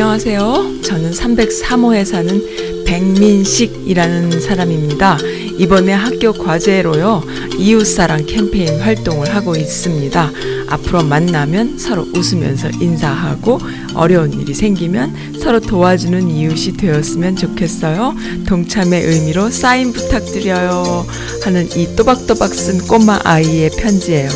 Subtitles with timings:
[0.00, 0.80] 안녕하세요.
[0.82, 5.18] 저는 303호에 사는 백민식이라는 사람입니다.
[5.58, 7.24] 이번에 학교 과제로요,
[7.58, 10.32] 이웃사랑 캠페인 활동을 하고 있습니다.
[10.68, 13.58] 앞으로 만나면 서로 웃으면서 인사하고
[13.94, 18.14] 어려운 일이 생기면 서로 도와주는 이웃이 되었으면 좋겠어요.
[18.46, 21.06] 동참의 의미로 사인 부탁드려요.
[21.42, 24.30] 하는 이 또박또박 쓴 꼬마 아이의 편지예요.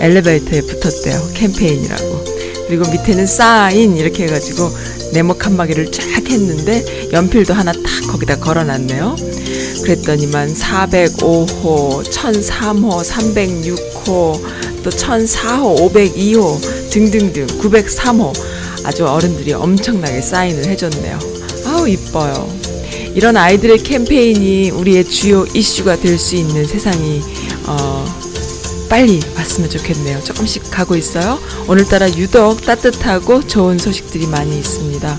[0.00, 1.28] 엘리베이터에 붙었대요.
[1.34, 2.26] 캠페인이라고.
[2.66, 4.68] 그리고 밑에는 사인 이렇게 해가지고
[5.12, 9.16] 네모 칸막이를 쫙 했는데 연필도 하나 딱 거기다 걸어놨네요.
[9.84, 14.04] 그랬더니만 405호, 1003호, 306호,
[14.82, 18.32] 또 1004호, 502호 등등등 903호
[18.84, 21.18] 아주 어른들이 엄청나게 사인을 해줬네요.
[21.66, 22.48] 아우 이뻐요.
[23.14, 27.20] 이런 아이들의 캠페인이 우리의 주요 이슈가 될 수 있는 세상이
[27.66, 28.04] 어,
[28.88, 30.22] 빨리 왔으면 좋겠네요.
[30.22, 31.38] 조금씩 가고 있어요.
[31.68, 35.18] 오늘따라 유독 따뜻하고 좋은 소식들이 많이 있습니다.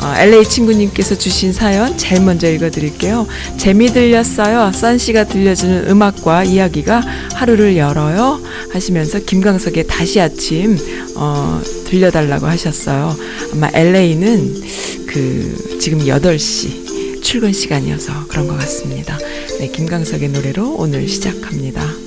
[0.00, 3.26] 어, LA 친구님께서 주신 사연 제일 먼저 읽어드릴게요.
[3.56, 4.72] 재미 들렸어요.
[4.72, 7.02] 썬씨가 들려주는 음악과 이야기가
[7.34, 8.40] 하루를 열어요.
[8.70, 10.76] 하시면서 김광석의 다시 아침
[11.16, 13.16] 어, 들려달라고 하셨어요.
[13.52, 14.62] 아마 LA는
[15.06, 19.16] 그 지금 8시 출근 시간이어서 그런 것 같습니다.
[19.58, 22.03] 네, 김광석의 노래로 오늘 시작합니다.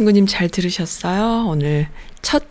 [0.00, 1.46] 친구님 잘 들으셨어요?
[1.46, 1.86] 오늘
[2.22, 2.44] 첫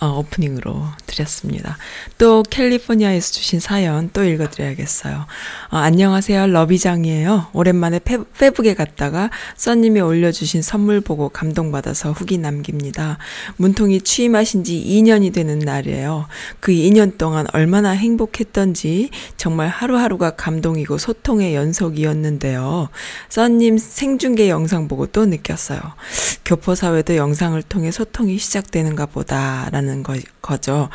[0.00, 0.82] 어, 오프닝으로
[1.16, 1.78] 드렸습니다.
[2.18, 5.26] 또 캘리포니아에서 주신 사연 또 읽어드려야겠어요.
[5.70, 6.46] 어, 안녕하세요.
[6.48, 7.48] 러비장이에요.
[7.52, 13.18] 오랜만에 페, 페북에 갔다가 써님이 올려주신 선물 보고 감동받아서 후기 남깁니다.
[13.56, 16.26] 문통이 취임하신 지 2년이 되는 날이에요.
[16.60, 22.88] 그 2년 동안 얼마나 행복했던지 정말 하루하루가 감동이고 소통의 연속이었는데요.
[23.28, 25.80] 써님 생중계 영상 보고 또 느꼈어요.
[26.44, 30.88] 교포사회도 영상을 통해 소통이 시작되는가 보다라는 거, 거죠.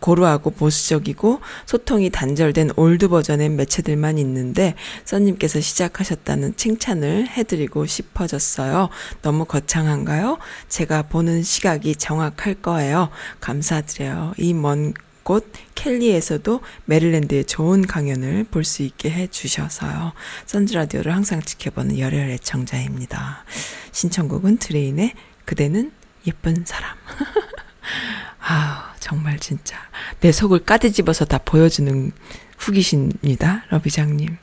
[0.00, 4.74] 고루하고 보수적이고 소통이 단절된 old 버전의 매체들만 있는데
[5.04, 8.90] 써님께서 시작하셨다는 칭찬을 해드리고 싶어졌어요.
[9.22, 10.38] 너무 거창한가요?
[10.68, 13.08] 제가 보는 시각이 정확할 거예요.
[13.40, 14.34] 감사드려요.
[14.36, 20.12] 이 먼 곳 캘리에서도 메릴랜드의 좋은 강연을 볼 수 있게 해주셔서요.
[20.46, 23.44] 선즈라디오를 항상 지켜보는 열혈 애청자입니다.
[23.92, 25.14] 신청곡은 드레인의
[25.46, 25.92] 그대는
[26.26, 26.96] 예쁜 사람.
[28.40, 29.76] 아, 정말 진짜
[30.20, 32.12] 내 속을 까디집어서 다 보여주는
[32.58, 33.64] 후기십니다.
[33.70, 34.36] 러비장님.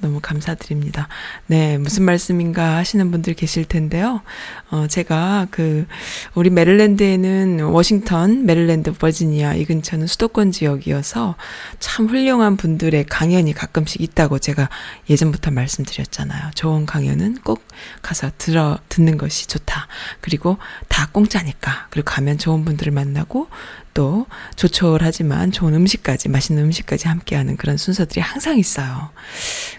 [0.00, 1.08] 너무 감사드립니다.
[1.46, 4.22] 네, 무슨 말씀인가 하시는 분들 계실 텐데요.
[4.70, 5.86] 어, 제가 그,
[6.34, 11.36] 우리 메릴랜드에는 워싱턴, 메릴랜드, 버지니아 이 근처는 수도권 지역이어서
[11.78, 14.68] 참 훌륭한 분들의 강연이 가끔씩 있다고 제가
[15.08, 16.50] 예전부터 말씀드렸잖아요.
[16.54, 17.62] 좋은 강연은 꼭
[18.02, 19.88] 가서 들어, 듣는 것이 좋다.
[20.20, 20.58] 그리고
[20.88, 21.88] 다 공짜니까.
[21.90, 23.48] 그리고 가면 좋은 분들을 만나고
[23.94, 24.26] 또
[24.56, 29.10] 조촐하지만 좋은 음식까지 맛있는 음식까지 함께하는 그런 순서들이 항상 있어요.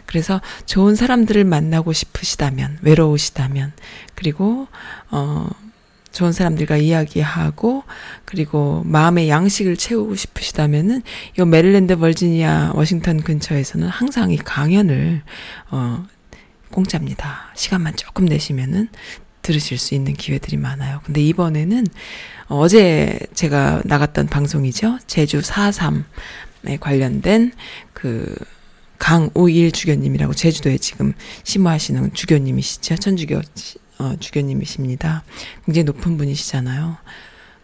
[0.05, 3.73] 그래서 좋은 사람들을 만나고 싶으시다면 외로우시다면
[4.15, 4.67] 그리고
[5.09, 5.49] 어
[6.11, 7.83] 좋은 사람들과 이야기하고
[8.25, 11.01] 그리고 마음의 양식을 채우고 싶으시다면은
[11.39, 15.21] 요 메릴랜드 버지니아 워싱턴 근처에서는 항상 이 강연을
[15.71, 16.05] 어
[16.71, 17.51] 공짜입니다.
[17.55, 18.89] 시간만 조금 내시면은
[19.41, 21.01] 들으실 수 있는 기회들이 많아요.
[21.05, 21.87] 근데 이번에는
[22.47, 24.99] 어제 제가 나갔던 방송이죠.
[25.07, 27.53] 제주 4.3에 관련된
[27.93, 28.35] 그
[28.97, 32.97] 강우일 주교님이라고 제주도에 지금 심무하시는 주교님이시죠.
[32.97, 33.41] 천주교
[33.99, 35.23] 어, 주교님이십니다.
[35.65, 36.97] 굉장히 높은 분이시잖아요.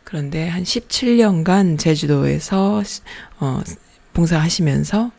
[0.03, 2.81] 그런데 한 17년간 제주도에서
[3.39, 3.62] 어,
[4.13, 5.12] 봉사하시면서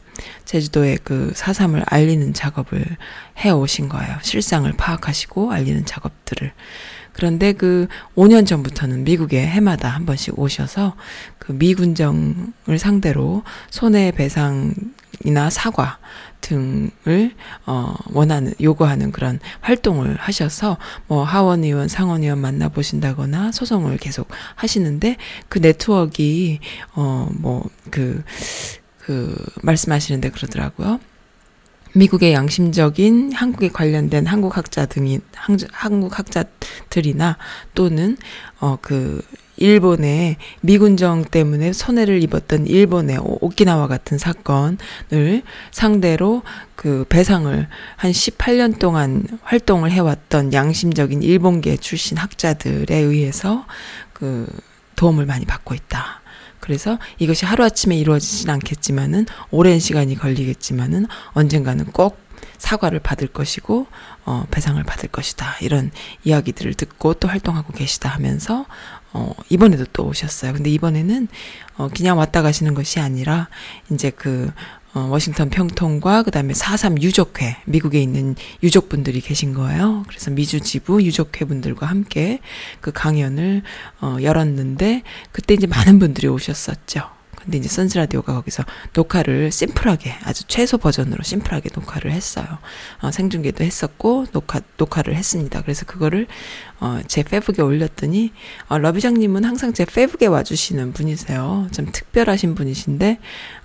[0.44, 2.84] 제주도의 그 사삼을 알리는 작업을
[3.38, 4.16] 해 오신 거예요.
[4.22, 6.52] 실상을 파악하시고 알리는 작업들을.
[7.12, 10.94] 그런데 그 5년 전부터는 미국에 해마다 한 번씩 오셔서
[11.38, 15.98] 그 미군정을 상대로 손해배상이나 사과
[16.40, 17.34] 등을
[17.66, 20.78] 어 원하는 요구하는 그런 활동을 하셔서
[21.08, 25.16] 뭐 하원 의원, 상원 의원 만나 보신다거나 소송을 계속 하시는데
[25.48, 26.22] 그 네트워크가
[26.94, 28.22] 어뭐 그
[29.08, 31.00] 그그 말씀하시는데 그러더라고요.
[31.94, 35.20] 미국의 양심적인 한국에 관련된 한국 학자 등이
[35.72, 37.38] 한국 학자들이나
[37.74, 38.18] 또는
[38.60, 39.22] 어그
[39.56, 46.42] 일본의 미군정 때문에 손해를 입었던 일본의 오키나와 같은 사건을 상대로
[46.76, 53.66] 그 배상을 한 18년 동안 활동을 해왔던 양심적인 일본계 출신 학자들에 의해서
[54.12, 54.46] 그
[54.96, 56.20] 도움을 많이 받고 있다.
[56.60, 62.18] 그래서 이것이 하루아침에 이루어지진 않겠지만은 오랜 시간이 걸리겠지만은 언젠가는 꼭
[62.58, 63.86] 사과를 받을 것이고
[64.24, 65.56] 어 배상을 받을 것이다.
[65.60, 65.90] 이런
[66.24, 68.66] 이야기들을 듣고 또 활동하고 계시다 하면서
[69.12, 70.52] 어 이번에도 또 오셨어요.
[70.52, 71.28] 근데 이번에는
[71.76, 73.48] 어 그냥 왔다 가시는 것이 아니라
[73.90, 74.52] 이제 그
[74.98, 80.02] 어, 워싱턴 평통과 그다음에 4.3 유족회 미국에 있는 유족분들이 계신 거예요.
[80.08, 82.40] 그래서 미주 지부 유족회 분들과 함께
[82.80, 83.62] 그 강연을
[84.00, 87.17] 어, 열었는데 그때 이제 많은 분들이 오셨었죠.
[87.48, 88.62] 근데 이제 선즈라디오가 거기서
[88.92, 92.46] 녹화를 심플하게 아주 최소 버전으로 심플하게 녹화를 했어요.
[93.00, 95.62] 어, 생중계도 했었고 녹화 녹화를 했습니다.
[95.62, 96.26] 그래서 그거를
[96.78, 98.32] 어, 제 페북에 올렸더니
[98.68, 101.68] 어, 러비장님은 항상 제 페북에 와주시는 분이세요.
[101.72, 103.18] 좀 특별하신 분이신데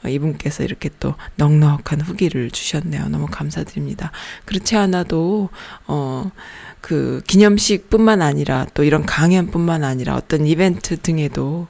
[0.06, 3.10] 어, 이분께서 이렇게 또 넉넉한 후기를 주셨네요.
[3.10, 4.14] 너무 감사드립니다.
[4.46, 5.50] 그렇지 않아도
[5.88, 6.32] 어.
[6.84, 11.70] 그 기념식뿐만 아니라 또 이런 강연뿐만 아니라 어떤 이벤트 등에도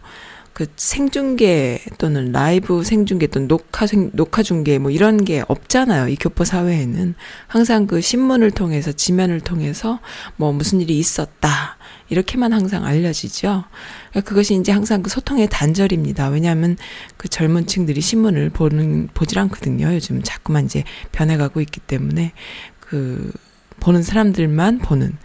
[0.54, 6.10] 그 생중계 또는 라이브 생중계 또는 녹화 생, 녹화 중계 뭐 이런 게 없잖아요.
[6.10, 7.16] 이 교포 사회에는
[7.48, 10.00] 항상 그 신문을 통해서 지면을 통해서
[10.38, 11.78] 뭐 무슨 일이 있었다.
[12.10, 13.64] 이렇게만 항상 알려지죠.
[14.12, 16.30] 그러니까 그것이 이제 항상 그 소통의 단절입니다.
[16.30, 16.78] 왜냐하면
[17.18, 19.94] 그 젊은 층들이 신문을 보는, 보질 않거든요.
[19.96, 22.34] 요즘 자꾸만 이제 변해가고 있기 때문에
[22.80, 23.32] 그
[23.80, 25.18] 보는 사람들만 보는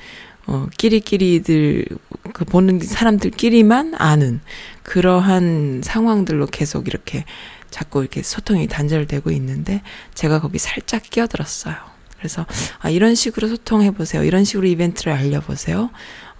[0.49, 1.85] 어, 끼리끼리들,
[2.33, 4.40] 그 보는 사람들끼리만 아는
[4.83, 7.26] 그러한 상황들로 계속 이렇게
[7.71, 9.83] 자꾸 이렇게 소통이 단절되고 있는데
[10.14, 11.76] 제가 거기 살짝 끼어들었어요.
[12.17, 12.47] 그래서
[12.81, 14.25] 아 이런 식으로 소통해 보세요.
[14.25, 15.90] 이런 식으로 이벤트를 알려 보세요.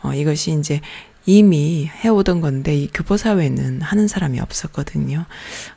[0.03, 0.81] 어, 이것이 이제
[1.27, 5.27] 이미 해오던 건데 이 교포 사회는 하는 사람이 없었거든요.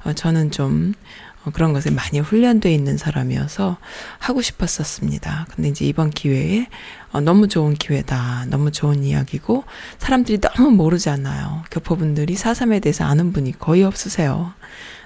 [0.06, 3.77] 어, 저는 좀 어, 그런 것에 많이 훈련돼 있는 사람이어서
[4.19, 5.48] 하고 싶었었습니다.
[5.53, 6.67] 근데 이제 이번 기회에
[7.12, 8.45] 어, 너무 좋은 기회다.
[8.50, 9.63] 너무 좋은 이야기고
[9.98, 11.63] 사람들이 너무 모르잖아요.
[11.71, 14.53] 교포분들이 사삼에 대해서 아는 분이 거의 없으세요.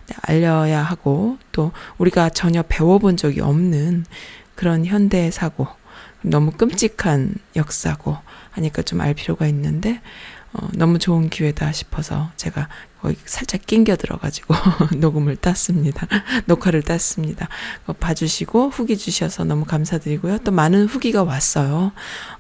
[0.08, 4.06] 네, 알려야 하고 또 우리가 전혀 배워본 적이 없는
[4.56, 5.68] 그런 현대 사고
[6.22, 8.18] 너무 끔찍한 역사고
[8.52, 10.02] 하니까 좀 알 필요가 있는데
[10.58, 12.70] 어, 너무 좋은 기회다 싶어서 제가
[13.02, 14.56] 거의 살짝 낑겨 들어가지고
[14.98, 16.08] 녹음을 땄습니다.
[16.48, 17.50] 녹화를 땄습니다.
[18.00, 20.40] 봐주시고 후기 주셔서 너무 감사드리고요.
[20.40, 21.92] 또 많은 후기가 왔어요.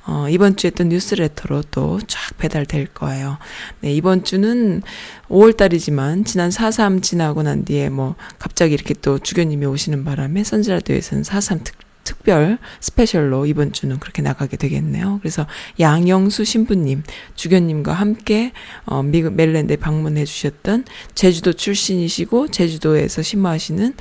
[0.05, 3.37] 어, 이번 주에 또 뉴스레터로 또 쫙 배달될 거예요.
[3.81, 4.81] 네, 이번 주는
[5.29, 11.63] 5월달이지만 지난 4.3 지나고 난 뒤에 뭐 갑자기 이렇게 또 주교님이 오시는 바람에 선지라도에서는 4.3
[11.63, 15.19] 특 특별 스페셜로 이번 주는 그렇게 나가게 되겠네요.
[15.21, 15.45] 그래서
[15.79, 17.03] 양영수 신부님,
[17.35, 18.53] 주교님과 함께
[18.85, 23.93] 어, 미국 멜랜드에 방문해 주셨던 제주도 출신이시고 제주도에서 심화하시는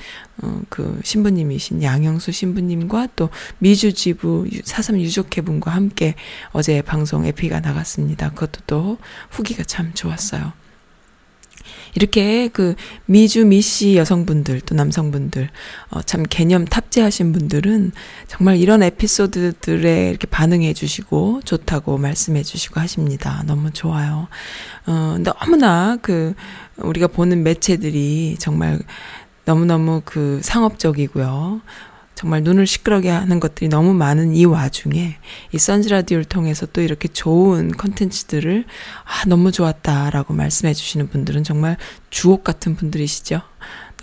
[0.42, 6.14] 어, 그 신부님이신 양영수 신부님과 또 미주 지부 사삼 유족회분과 함께
[6.52, 8.30] 어제 방송 에피가 나갔습니다.
[8.30, 8.98] 그것도 또
[9.30, 10.52] 후기가 참 좋았어요.
[11.94, 12.74] 이렇게 그
[13.06, 15.48] 미주 미씨 여성분들 또 남성분들
[15.90, 17.92] 어, 참 개념 탑재하신 분들은
[18.28, 23.42] 정말 이런 에피소드들에 이렇게 반응해 주시고 좋다고 말씀해 주시고 하십니다.
[23.46, 24.28] 너무 좋아요.
[24.86, 26.34] 어, 너무나 그
[26.76, 28.80] 우리가 보는 매체들이 정말
[29.44, 31.60] 너무너무 그 상업적이고요.
[32.24, 35.18] 정말 눈을 시끄럽게 하는 것들이 너무 많은 이 와중에
[35.52, 38.64] 이 선즈 라디오를 통해서 또 이렇게 좋은 컨텐츠들을
[39.04, 41.76] 아 너무 좋았다라고 말씀해 주시는 분들은 정말
[42.08, 43.42] 주옥 같은 분들이시죠.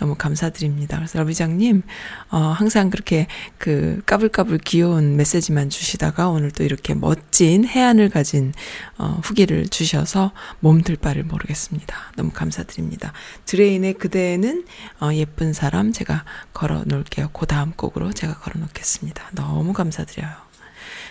[0.02, 0.96] 너무 감사드립니다.
[0.96, 1.82] 그래서 러비장님,
[2.30, 8.52] 어, 항상 그렇게 그 까불까불 귀여운 메시지만 주시다가 오늘 또 이렇게 멋진 해안을 가진,
[8.98, 11.96] 어, 후기를 주셔서 몸들 바를 모르겠습니다.
[12.16, 13.12] 너무 감사드립니다.
[13.44, 14.64] 드레인의 그대는,
[15.00, 17.28] 어, 예쁜 사람 제가 걸어 놓을게요.
[17.32, 19.30] 그 다음 곡으로 제가 걸어 놓겠습니다.
[19.36, 20.32] 너무 감사드려요.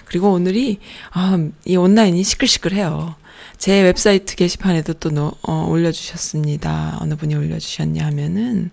[0.04, 0.82] 그리고 오늘이,
[1.12, 3.16] 아, 이 온라인이 시끌시끌해요.
[3.58, 6.98] 제 웹사이트 게시판에도 또 노, 어, 올려주셨습니다.
[7.00, 8.72] 어느 분이 올려주셨냐 하면은,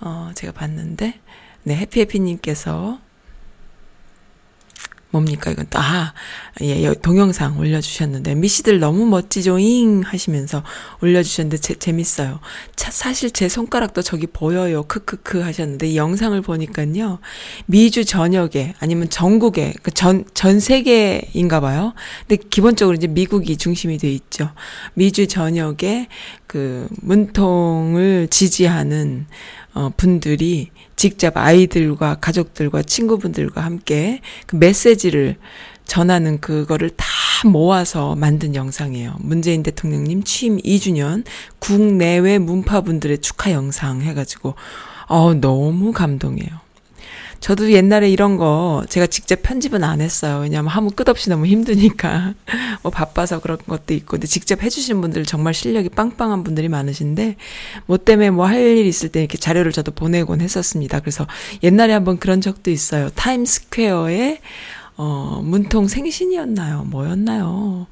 [0.00, 1.20] 어, 제가 봤는데,
[1.62, 2.98] 네, 해피해피님께서
[5.14, 6.12] 뭡니까 이건 또 아,
[6.60, 10.64] 예, 동영상 올려주셨는데 미씨들 너무 멋지죠잉 하시면서
[11.02, 12.40] 올려주셨는데 제, 재밌어요.
[12.74, 14.82] 차, 사실 제 손가락도 저기 보여요.
[14.82, 17.20] 크크크 하셨는데 이 영상을 보니까요
[17.66, 21.94] 미주 전역에 아니면 전국에 그 전, 전 세계인가 봐요.
[22.26, 24.50] 근데 기본적으로 이제 미국이 중심이 돼 있죠.
[24.94, 26.08] 미주 전역에
[26.48, 29.26] 그 문통을 지지하는
[29.74, 35.36] 어, 분들이 직접 아이들과 가족들과 친구분들과 함께 그 메시지를
[35.84, 37.06] 전하는 그거를 다
[37.44, 39.16] 모아서 만든 영상이에요.
[39.18, 41.24] 문재인 대통령님 취임 2주년
[41.58, 44.54] 국내외 문파분들의 축하 영상 해가지고,
[45.08, 46.63] 어, 너무 감동해요.
[47.44, 50.38] 저도 옛날에 이런 거 제가 직접 편집은 안 했어요.
[50.38, 52.32] 왜냐하면 하면 끝없이 너무 힘드니까.
[52.82, 54.12] 뭐 바빠서 그런 것도 있고.
[54.12, 57.36] 근데 직접 해주시는 분들 정말 실력이 빵빵한 분들이 많으신데,
[57.84, 61.00] 뭐 때문에 뭐 할 일 있을 때 이렇게 자료를 저도 보내곤 했었습니다.
[61.00, 61.26] 그래서
[61.62, 63.10] 옛날에 한번 그런 적도 있어요.
[63.10, 64.40] 타임스퀘어에,
[64.96, 66.84] 어, 문통 생신이었나요?
[66.84, 67.86] 뭐였나요?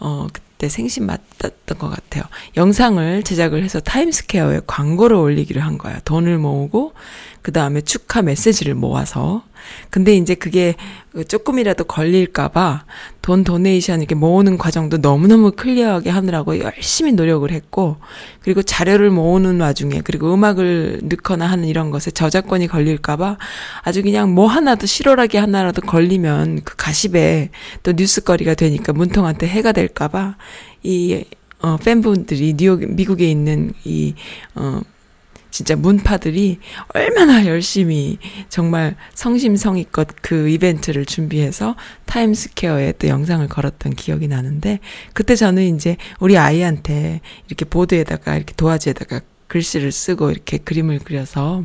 [0.00, 2.24] 어, 그때 생신 맞았던 것 같아요.
[2.56, 5.98] 영상을 제작을 해서 타임스퀘어에 광고를 올리기를 한 거예요.
[6.04, 6.94] 돈을 모으고,
[7.48, 9.42] 그 다음에 축하 메시지를 모아서.
[9.88, 10.74] 근데 이제 그게
[11.28, 12.84] 조금이라도 걸릴까봐
[13.22, 17.96] 돈 donation 이렇게 모으는 과정도 너무너무 clear하게 하느라고 열심히 노력을 했고,
[18.42, 23.38] 그리고 자료를 모으는 와중에, 그리고 음악을 넣거나 하는 이런 것에 저작권이 걸릴까봐
[23.80, 27.48] 아주 그냥 뭐 하나도 실오라기 하나라도 걸리면 그 가십에
[27.82, 30.36] 또 뉴스거리가 되니까 문통한테 해가 될까봐
[30.82, 31.24] 이,
[31.62, 34.14] 어, 팬분들이 뉴욕, 미국에 있는 이,
[34.54, 34.82] 어,
[35.50, 36.58] 진짜 문파들이
[36.94, 41.76] 얼마나 열심히 정말 성심성의껏 그 이벤트를 준비해서
[42.06, 44.80] 타임스퀘어에 또 영상을 걸었던 기억이 나는데
[45.14, 51.64] 그때 저는 이제 우리 아이한테 이렇게 보드에다가 이렇게 도화지에다가 글씨를 쓰고 이렇게 그림을 그려서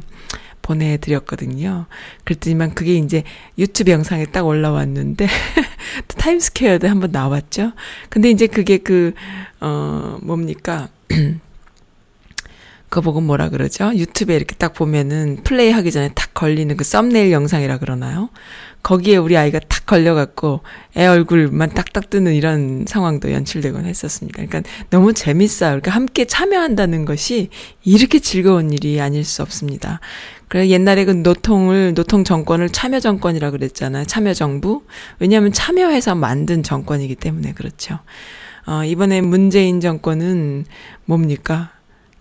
[0.64, 1.86] 보내드렸거든요.
[2.24, 3.24] 그랬더니만 그게 이제
[3.58, 5.28] 유튜브 영상에 딱 올라왔는데,
[6.18, 7.74] 타임스퀘어도 한번 나왔죠.
[8.10, 9.14] 근데 이제 그게 그,
[9.60, 10.90] 어, 뭡니까.
[12.94, 13.92] 그거 보고 뭐라 그러죠?
[13.96, 18.30] 유튜브에 이렇게 딱 보면은 플레이 하기 전에 탁 걸리는 그 썸네일 영상이라 그러나요?
[18.84, 20.62] 거기에 우리 아이가 탁 걸려갖고
[20.96, 24.46] 애 얼굴만 딱딱 뜨는 이런 상황도 연출되곤 했었습니다.
[24.46, 25.70] 그러니까 너무 재밌어요.
[25.72, 27.50] 그러니까 함께 참여한다는 것이
[27.84, 30.00] 이렇게 즐거운 일이 아닐 수 없습니다.
[30.48, 34.06] 그래 옛날에 그 노통을 노통 정권을 참여 정권이라 그랬잖아요.
[34.06, 34.84] 참여 정부.
[35.18, 37.98] 왜냐하면 참여해서 만든 정권이기 때문에 그렇죠.
[38.68, 40.66] 어, 이번에 문재인 정권은
[41.06, 41.72] 뭡니까?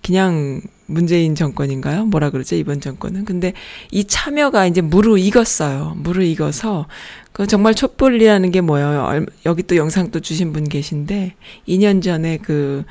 [0.02, 2.06] 그냥 문재인 정권인가요?
[2.06, 2.56] 뭐라 그러죠?
[2.56, 3.24] 이번 정권은.
[3.24, 3.52] 근데
[3.90, 5.94] 이 참여가 이제 무르익었어요.
[5.98, 6.86] 무르익어서
[7.32, 9.26] 그 정말 촛불이라는 게 뭐예요?
[9.46, 11.34] 여기 또 영상 또 주신 분 계신데
[11.66, 12.84] 2년 전에 그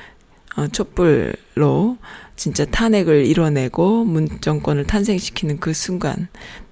[0.56, 1.98] 어, 촛불로
[2.36, 6.28] 진짜 탄핵을 이뤄내고 문 정권을 탄생시키는 그 순간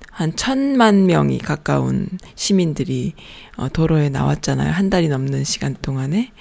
[0.09, 3.13] 한 천만 명이 가까운 시민들이
[3.55, 4.71] 어, 도로에 나왔잖아요.
[4.71, 6.31] 한 달이 넘는 시간 동안에.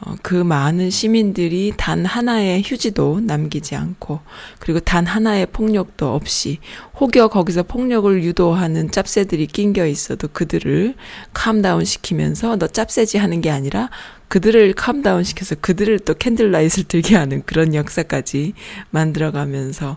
[0.00, 4.20] 어, 그 많은 시민들이 단 하나의 휴지도 남기지 않고
[4.60, 6.58] 그리고 단 하나의 폭력도 없이
[7.00, 10.94] 혹여 거기서 폭력을 유도하는 짭새들이 낑겨 있어도 그들을
[11.32, 13.90] calm down 시키면서 너 짭새지 하는 게 아니라
[14.28, 18.52] 그들을 calm down 시켜서 그들을 또 candlelight를 들게 하는 그런 역사까지
[18.90, 19.96] 만들어가면서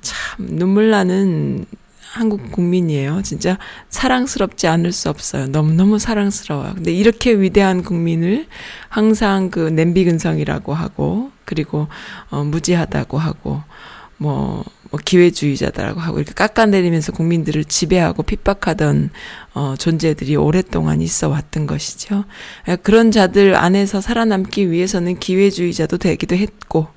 [0.00, 1.66] 참 눈물 나는
[2.12, 3.22] 한국 국민이에요.
[3.22, 5.46] 진짜 사랑스럽지 않을 수 없어요.
[5.46, 6.74] 너무너무 사랑스러워요.
[6.74, 8.46] 근데 이렇게 위대한 국민을
[8.90, 11.88] 항상 그 냄비 근성이라고 하고, 그리고,
[12.30, 13.62] 어, 무지하다고 하고,
[14.18, 19.08] 뭐, 뭐 기회주의자다라고 하고 이렇게 깎아내리면서 국민들을 지배하고 핍박하던
[19.54, 22.24] 어 존재들이 오랫동안 있어 왔던 것이죠.
[22.82, 26.88] 그런 자들 안에서 살아남기 위해서는 기회주의자도 되기도 했고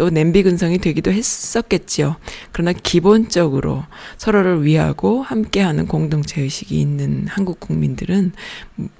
[0.00, 2.16] 또 냄비 근성이 되기도 했었겠지요.
[2.52, 3.84] 그러나 기본적으로
[4.16, 8.32] 서로를 위하고 함께하는 공동체 의식이 있는 한국 국민들은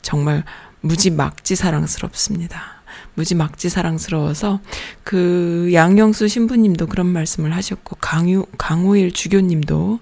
[0.02, 0.44] 정말
[0.82, 2.82] 무지막지 사랑스럽습니다.
[3.14, 4.60] 무지막지 사랑스러워서
[5.02, 10.00] 그 양영수 신부님도 그런 말씀을 하셨고 강유 강호일 주교님도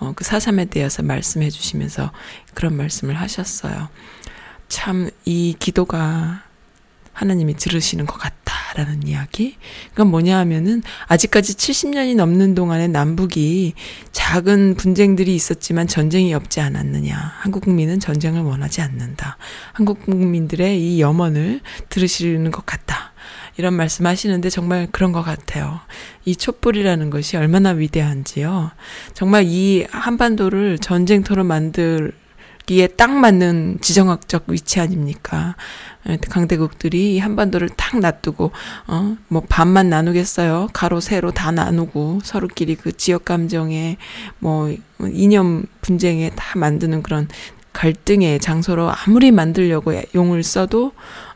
[0.00, 2.12] 어, 그 사삼에 대해서 말씀해 주시면서
[2.52, 3.88] 그런 말씀을 하셨어요.
[4.68, 6.42] 참 이 기도가
[7.14, 9.56] 하나님이 들으시는 것 같다라는 이야기.
[9.90, 13.72] 그건 뭐냐 하면은 아직까지 70년이 넘는 동안에 남북이
[14.12, 17.16] 작은 분쟁들이 있었지만 전쟁이 없지 않았느냐.
[17.38, 19.38] 한국 국민은 전쟁을 원하지 않는다.
[19.72, 23.14] 한국 국민들의 이 염원을 들으시는 것 같다.
[23.56, 25.80] 이런 말씀 하시는데 정말 그런 것 같아요.
[26.24, 28.72] 이 촛불이라는 것이 얼마나 위대한지요.
[29.14, 32.12] 정말 이 한반도를 전쟁터로 만들
[32.66, 35.54] 기에 딱 맞는 지정학적 위치 아닙니까?
[36.08, 38.52] 예, 강대국들이 한반도를 딱 놔두고
[38.86, 40.68] 어 뭐 반만 나누겠어요.
[40.72, 43.96] 가로 세로 다 나누고 서로끼리 그 지역 감정에
[44.38, 44.74] 뭐
[45.12, 47.28] 이념 분쟁에 다 만드는 그런
[47.72, 50.92] 갈등의 장소로 아무리 만들려고 용을 써도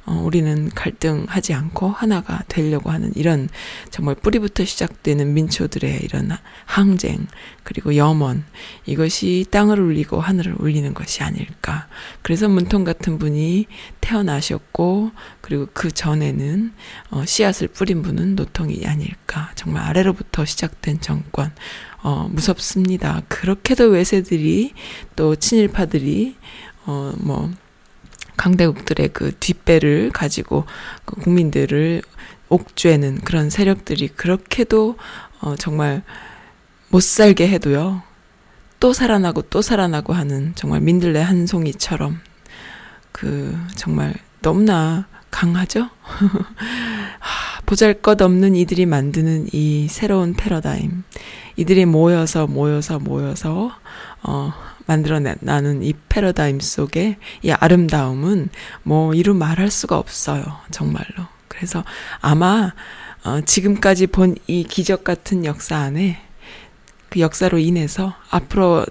[0.09, 3.51] 어, 우리는 갈등하지 않고 하나가 되려고 하는 이런
[3.90, 6.31] 정말 뿌리부터 시작되는 민초들의 이런
[6.64, 7.27] 항쟁
[7.62, 8.44] 그리고 염원
[8.87, 11.88] 이것이 땅을 울리고 하늘을 울리는 것이 아닐까.
[12.23, 13.66] 그래서 문통 같은 분이
[14.01, 15.11] 태어나셨고
[15.42, 16.73] 그리고 그 전에는
[17.11, 19.51] 어, 씨앗을 뿌린 분은 노통이 아닐까.
[19.57, 21.53] 정말 아래로부터 시작된 정권
[22.03, 23.21] 어, 무섭습니다.
[23.29, 24.73] 그렇게도 외세들이
[25.16, 26.37] 또 친일파들이
[26.87, 27.51] 어, 뭐
[28.38, 30.64] 강대국들의 그 뒷배를 가지고
[31.05, 32.03] 그 국민들을
[32.48, 34.96] 옥죄는 그런 세력들이 그렇게도
[35.40, 36.03] 어 정말
[36.88, 38.03] 못 살게 해도요.
[38.81, 42.20] 또 살아나고 또 살아나고 하는 정말 민들레 한 송이처럼
[43.12, 45.90] 그 정말 너무나 강하죠?
[47.66, 51.03] 보잘 것 없는 이들이 만드는 이 새로운 패러다임.
[51.57, 53.72] 이들이 모여서 모여서 모여서
[54.22, 54.53] 어
[54.88, 58.48] 만들어내는 이 패러다임 속에 이 아름다움은
[58.83, 60.42] 뭐 이루 말할 수가 없어요.
[60.70, 61.27] 정말로.
[61.46, 61.85] 그래서
[62.20, 62.72] 아마
[63.24, 66.18] 어, 지금까지 본 이 기적 같은 역사 안에
[67.11, 68.87] 그 역사로 인해서 앞으로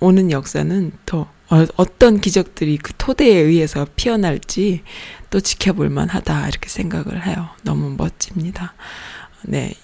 [0.00, 4.82] 오는 역사는 더 어, 어떤 기적들이 그 토대에 의해서 피어날지
[5.30, 7.50] 또 지켜볼 만하다 이렇게 생각을 해요.
[7.62, 8.74] 너무 멋집니다.
[9.42, 9.74] 네.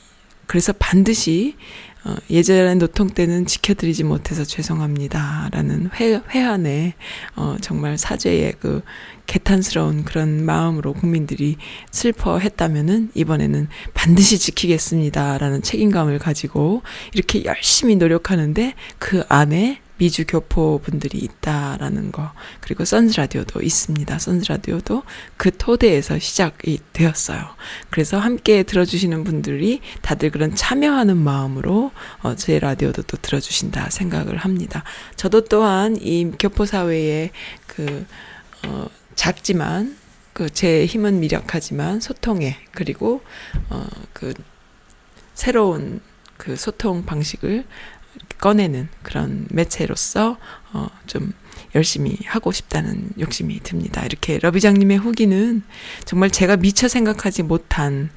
[0.47, 1.57] 그래서 반드시
[2.05, 5.51] 어, 예전에 노통 때는 지켜드리지 못해서 죄송합니다.
[5.53, 6.95] 라는 회, 회한에,
[7.37, 8.83] 어, 정말 사죄의 그
[9.27, 11.57] 개탄스러운 그런 마음으로 국민들이
[11.91, 15.39] 슬퍼했다면은 이번에는 반드시 지키겠습니다.
[15.39, 16.83] 라는 책임감을 가지고
[17.13, 24.19] 이렇게 열심히 노력하는데 그 안에 미주 교포 분들이 있다라는 거 그리고 선즈 라디오도 있습니다.
[24.19, 25.03] 선즈 라디오도
[25.37, 27.45] 그 토대에서 시작이 되었어요.
[27.91, 34.85] 그래서 함께 들어주시는 분들이 다들 그런 참여하는 마음으로 어, 제 라디오도 또 들어주신다 생각을 합니다.
[35.17, 37.31] 저도 또한 이 교포 사회의
[37.67, 38.07] 그
[38.67, 40.01] 어, 작지만
[40.33, 43.21] 그 제 힘은 미력하지만 소통에 그리고
[43.69, 44.33] 어그
[45.35, 46.01] 새로운
[46.39, 47.67] 그 소통 방식을
[48.39, 50.39] 꺼내는 그런 매체로서
[50.73, 51.33] 어, 좀
[51.75, 54.05] 열심히 하고 싶다는 욕심이 듭니다.
[54.05, 55.63] 이렇게 러비장님의 후기는
[56.05, 58.11] 정말 제가 미처 생각하지 못한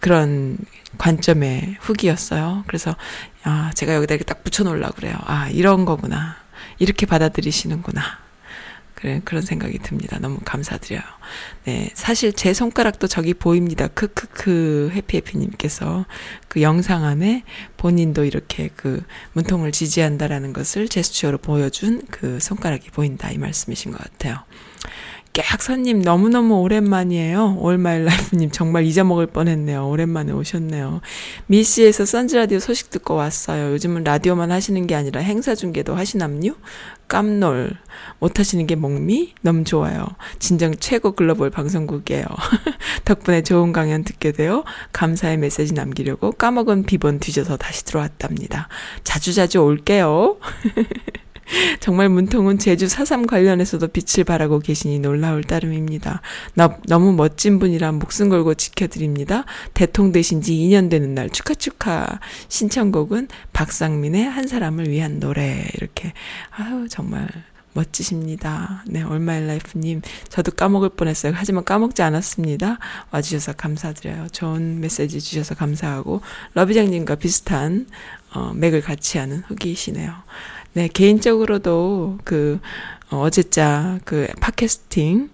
[0.00, 0.58] 그런
[0.96, 2.64] 관점의 후기였어요.
[2.66, 2.96] 그래서
[3.42, 5.16] 아 제가 여기다 이렇게 딱 붙여놓으려고 그래요.
[5.24, 6.36] 아 이런 거구나.
[6.78, 8.02] 이렇게 받아들이시는구나.
[8.98, 10.18] 그래, 그런 생각이 듭니다.
[10.20, 11.00] 너무 감사드려요.
[11.66, 13.86] 네, 사실 제 손가락도 저기 보입니다.
[13.86, 16.04] 크크크 해피해피님께서
[16.48, 17.44] 그 영상 안에
[17.76, 24.38] 본인도 이렇게 그 문통을 지지한다라는 것을 제스처로 보여준 그 손가락이 보인다 이 말씀이신 것 같아요.
[25.32, 27.58] 깨악선님 너무너무 오랜만이에요.
[27.60, 29.88] 올마일라이프님 정말 잊어먹을 뻔했네요.
[29.88, 31.00] 오랜만에 오셨네요.
[31.46, 33.72] 미씨에서 선즈라디오 소식 듣고 왔어요.
[33.74, 36.56] 요즘은 라디오만 하시는 게 아니라 행사 중계도 하시남요?
[37.08, 37.72] 깜놀.
[38.20, 39.34] 못하시는 게 목미?
[39.40, 40.06] 너무 좋아요.
[40.38, 42.24] 진정 최고 글로벌 방송국이에요.
[43.04, 48.68] 덕분에 좋은 강연 듣게 되어 감사의 메시지 남기려고 까먹은 비번 뒤져서 다시 들어왔답니다.
[49.04, 50.36] 자주자주 올게요.
[51.80, 56.20] 정말 문통은 제주 4.3 관련해서도 빛을 발하고 계시니 놀라울 따름입니다.
[56.54, 59.44] 나, 너무 멋진 분이라 목숨 걸고 지켜드립니다.
[59.74, 62.06] 대통 되신 지 2년 되는 날 축하 축하
[62.48, 66.12] 신청곡은 박상민의 한 사람을 위한 노래 이렇게
[66.50, 67.28] 아유 정말
[67.74, 68.82] 멋지십니다.
[68.86, 70.02] 네, 올마일 라이프님.
[70.28, 71.32] 저도 까먹을 뻔했어요.
[71.36, 72.78] 하지만 까먹지 않았습니다.
[73.12, 74.28] 와주셔서 감사드려요.
[74.32, 76.20] 좋은 메시지 주셔서 감사하고,
[76.54, 77.86] 러비장님과 비슷한,
[78.32, 80.12] 어, 맥을 같이 하는 후기이시네요.
[80.74, 82.60] 네, 개인적으로도 그
[83.10, 85.30] 어, 어제자 그 팟캐스팅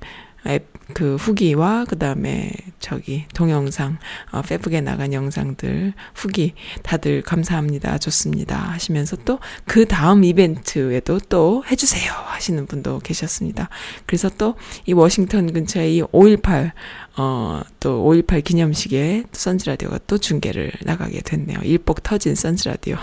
[0.46, 3.98] 앱 그 후기와 그 다음에 저기 동영상
[4.30, 7.98] 어 페북에 나간 영상들 후기 다들 감사합니다.
[7.98, 8.56] 좋습니다.
[8.58, 13.68] 하시면서 또 그 다음 이벤트에도 또 해 주세요 하시는 분도 계셨습니다.
[14.06, 16.72] 그래서 또 이 워싱턴 근처에 이 5.18
[17.16, 21.58] 어, 또 5.18 기념식에 선즈 라디오가 또 중계를 나가게 됐네요.
[21.62, 22.96] 일복 터진 선즈 라디오.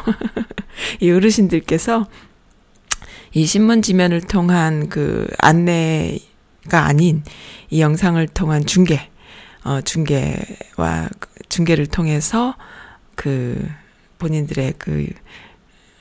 [0.99, 2.07] 이 어르신들께서
[3.33, 6.19] 이 신문 지면을 통한 그 안내
[6.69, 7.23] 가 아닌
[7.69, 9.09] 이 영상을 통한 중계,
[9.63, 11.09] 어, 중계와
[11.49, 12.55] 중계를 통해서
[13.15, 13.67] 그
[14.19, 15.07] 본인들의 그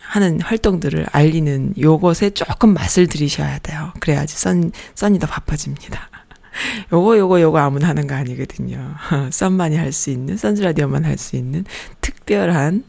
[0.03, 3.92] 하는 활동들을 알리는 요것에 조금 맛을 들이셔야 돼요.
[4.01, 6.11] 그래야지 썬, 썬이 더 바빠집니다.
[6.92, 8.94] 요거, 요거, 요거 아무나 하는 거 아니거든요.
[9.31, 11.64] 썬만이 할 수 있는, 선즈라디오만 할 수 있는
[12.01, 12.85] 특별한,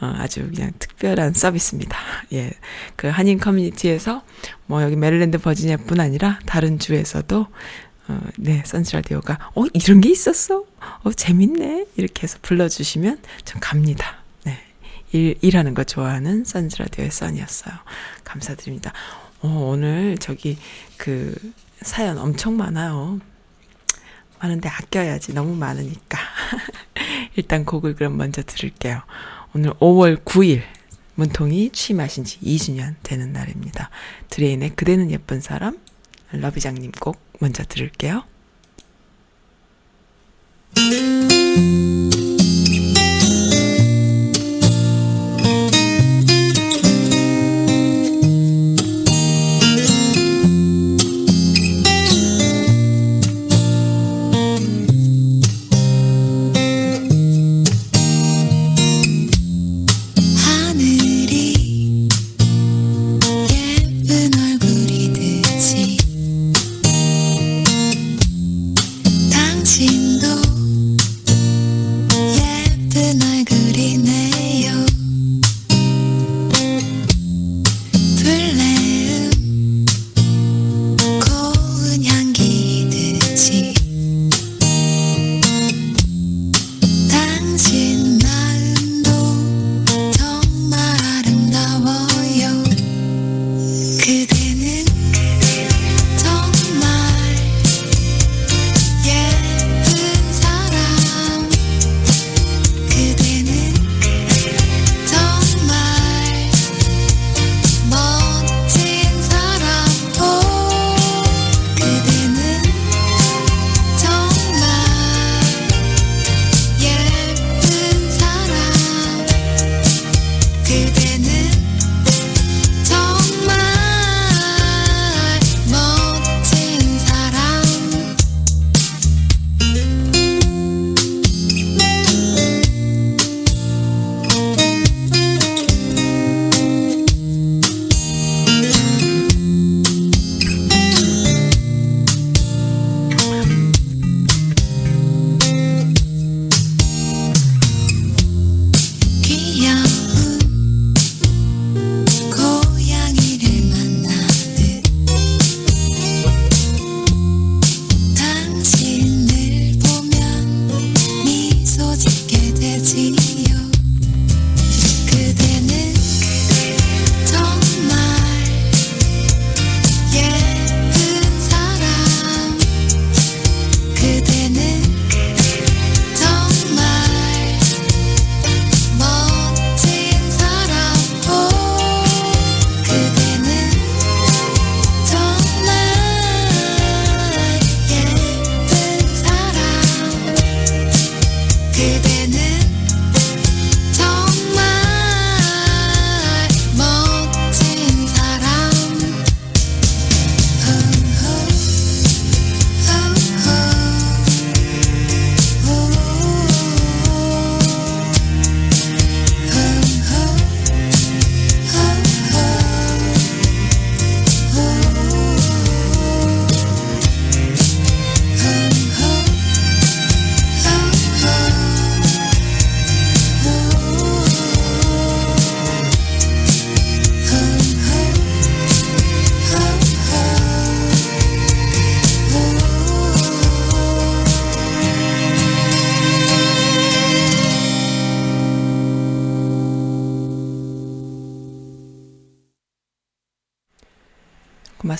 [0.00, 1.98] 어, 아주 그냥 특별한 서비스입니다.
[2.32, 2.52] 예.
[2.96, 4.22] 그 한인 커뮤니티에서
[4.66, 7.46] 뭐 여기 메릴랜드 버지니아 뿐 아니라 다른 주에서도
[8.08, 10.64] 어, 네, 선즈 라디오가 어, 이런 게 있었어?
[11.02, 11.86] 어, 재밌네.
[11.96, 14.16] 이렇게 해서 불러 주시면 좀 갑니다.
[14.44, 14.58] 네.
[15.12, 17.74] 일, 일하는 거 좋아하는 선즈 라디오의 선이었어요.
[18.24, 18.92] 감사드립니다.
[19.42, 20.58] 어, 오늘 저기
[20.96, 21.34] 그
[21.82, 23.20] 사연 엄청 많아요.
[24.40, 25.34] 많은데 아껴야지.
[25.34, 26.18] 너무 많으니까.
[27.36, 29.02] 일단 곡을 그럼 먼저 들을게요.
[29.52, 30.62] 오늘 5월 9일
[31.16, 33.90] 문통이 취임하신 지 2주년 되는 날입니다.
[34.28, 35.78] 드레인의 그대는 예쁜 사람
[36.30, 38.22] 러비장님 곡 먼저 들을게요.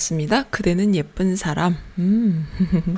[0.01, 0.43] 고맙습니다.
[0.43, 1.77] 그대는 예쁜 사람.
[1.99, 2.47] 음,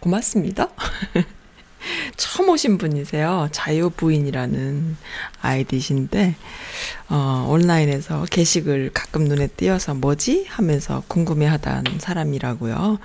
[0.00, 0.68] 고맙습니다.
[2.16, 3.48] 처음 오신 분이세요.
[3.52, 4.96] 자유부인이라는
[5.40, 6.36] 아이디신데,
[7.08, 10.46] 어, 온라인에서 게시글 가끔 눈에 띄어서 뭐지?
[10.48, 12.98] 하면서 궁금해 하던 사람이라고요.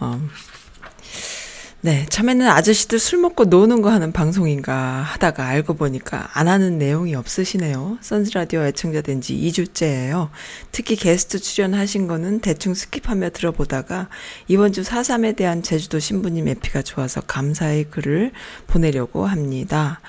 [0.00, 0.28] 어,
[1.82, 7.14] 네, 처음에는 아저씨들 술 먹고 노는 거 하는 방송인가 하다가 알고 보니까 안 하는 내용이
[7.14, 7.96] 없으시네요.
[8.02, 10.28] 선즈라디오 애청자 된 지 2주째예요.
[10.72, 14.08] 특히 게스트 출연하신 거는 대충 skip하며 들어보다가
[14.48, 18.32] 이번 주 4.3에 대한 제주도 신부님 에피가 좋아서 감사의 글을
[18.66, 20.00] 보내려고 합니다.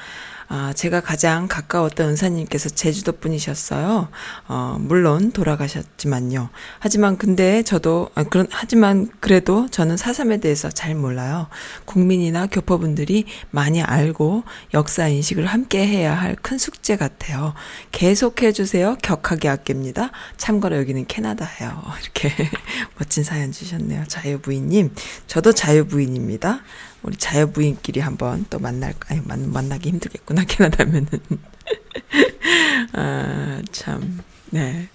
[0.54, 4.10] 아, 제가 가장 가까웠던 은사님께서 제주도 분이셨어요.
[4.50, 6.50] 어, 물론 돌아가셨지만요.
[6.80, 11.48] 하지만 근데 저도, 아, 그런, 하지만 그래도 저는 사삼에 대해서 잘 몰라요.
[11.86, 17.54] 국민이나 교포분들이 많이 알고 역사 인식을 함께 해야 할 큰 숙제 같아요.
[17.92, 18.98] 계속해 주세요.
[19.02, 20.12] 격하게 아낍니다.
[20.38, 21.82] 참고로 여기는 캐나다예요.
[22.02, 22.32] 이렇게
[22.98, 24.06] 멋진 사연 주셨네요.
[24.08, 24.94] 자유부인님.
[25.28, 26.62] 저도 자유부인입니다.
[27.04, 31.08] 우리 자유부인끼리 한번 또 만날, 아니, 만, 만나기 힘들겠구나, 캐나다면은.
[32.94, 34.20] 아, 참,
[34.52, 34.88] 네.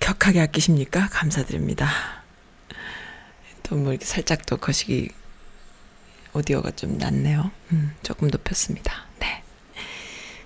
[0.00, 1.08] 격하게 아끼십니까?
[1.10, 1.88] 감사드립니다.
[3.62, 5.08] 또 뭐 이렇게 살짝 또 거시기
[6.34, 7.50] 오디오가 좀 낮네요.
[7.72, 9.06] 음, 조금 높였습니다.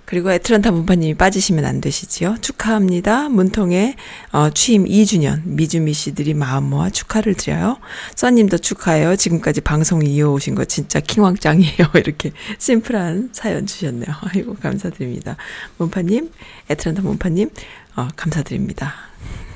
[0.07, 0.16] 네.
[0.16, 2.37] 그리고 애틀란타 문파님이 빠지시면 안 되시지요.
[2.40, 3.29] 축하합니다.
[3.29, 3.97] 문통의
[4.33, 7.79] 어, 취임 2주년 미주미 씨들이 마음 모아 축하를 드려요.
[8.14, 9.16] 써님도 축하해요.
[9.16, 11.88] 지금까지 방송 이어오신 거 진짜 킹왕짱이에요.
[11.97, 14.07] 이렇게 심플한 사연 주셨네요.
[14.33, 15.37] 아이고 감사드립니다.
[15.77, 16.31] 문파님,
[16.71, 17.51] 애틀란타 문파님
[17.97, 18.95] 어, 감사드립니다.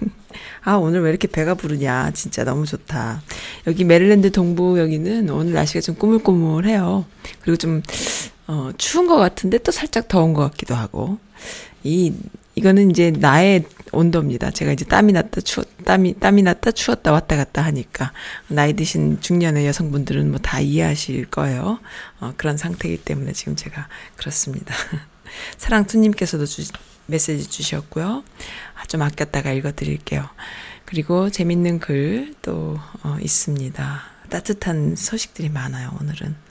[0.64, 2.10] 아, 오늘 왜 이렇게 배가 부르냐.
[2.12, 3.22] 진짜 너무 좋다.
[3.66, 7.06] 여기 메릴랜드 동부 여기는 오늘 날씨가 좀 꾸물꾸물해요.
[7.40, 7.82] 그리고 좀
[8.50, 11.18] 어, 추운 것 같은데 또 살짝 더운 것 같기도 하고.
[11.84, 12.12] 이,
[12.56, 14.50] 이거는 이제 나의 온도입니다.
[14.50, 18.12] 제가 이제 땀이 났다 추웠, 땀이, 땀이 났다 추웠다 왔다 갔다 하니까.
[18.48, 21.78] 나이 드신 중년의 여성분들은 뭐 다 이해하실 거예요.
[22.18, 23.86] 어, 그런 상태이기 때문에 지금 제가
[24.16, 24.74] 그렇습니다.
[25.58, 26.64] 사랑투님께서도 주,
[27.06, 28.24] 메시지 주셨고요.
[28.74, 30.28] 아, 좀 아꼈다가 읽어드릴게요.
[30.86, 34.02] 그리고 재밌는 글도 어, 있습니다.
[34.28, 36.49] 따뜻한 소식들이 많아요, 오늘은.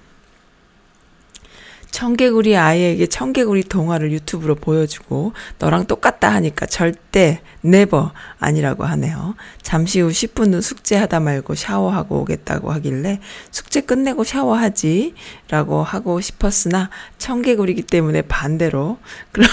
[1.91, 9.35] 청개구리 아이에게 청개구리 동화를 유튜브로 보여주고 너랑 똑같다 하니까 절대 네버 아니라고 하네요.
[9.61, 13.19] 잠시 후 10분 후 숙제하다 말고 샤워하고 오겠다고 하길래
[13.51, 15.13] 숙제 끝내고 샤워하지
[15.49, 18.97] 라고 하고 싶었으나 청개구리기 때문에 반대로
[19.31, 19.49] 그럼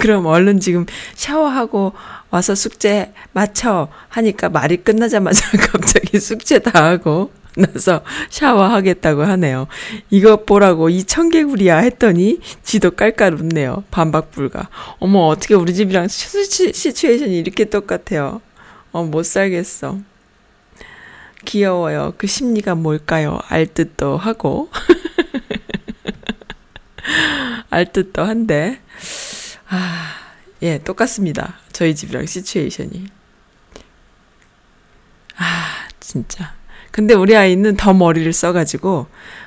[0.00, 1.92] 그럼 얼른 지금 샤워하고
[2.30, 9.66] 와서 숙제 마쳐 하니까 말이 끝나자마자 갑자기 숙제 다 하고 나서 샤워하겠다고 하네요.
[10.10, 13.84] 이것 보라고 이 청개구리야 했더니 지도 깔깔 웃네요.
[13.90, 14.68] 반박 불가.
[14.98, 18.40] 어머 어떻게 우리 집이랑 시츄, 시츄에이션이 이렇게 똑같아요.
[18.92, 19.98] 어 못 살겠어.
[21.44, 22.14] 귀여워요.
[22.18, 23.38] 그 심리가 뭘까요?
[23.48, 24.70] 알 듯도 하고.
[27.70, 28.80] 알 듯도 한데.
[29.68, 30.14] 아,
[30.62, 31.58] 예, 똑같습니다.
[31.72, 33.06] 저희 집이랑 시츄에이션이.
[35.36, 36.54] 아, 진짜.
[36.90, 39.06] 근데 우리 아이는 더 머리를 써가지고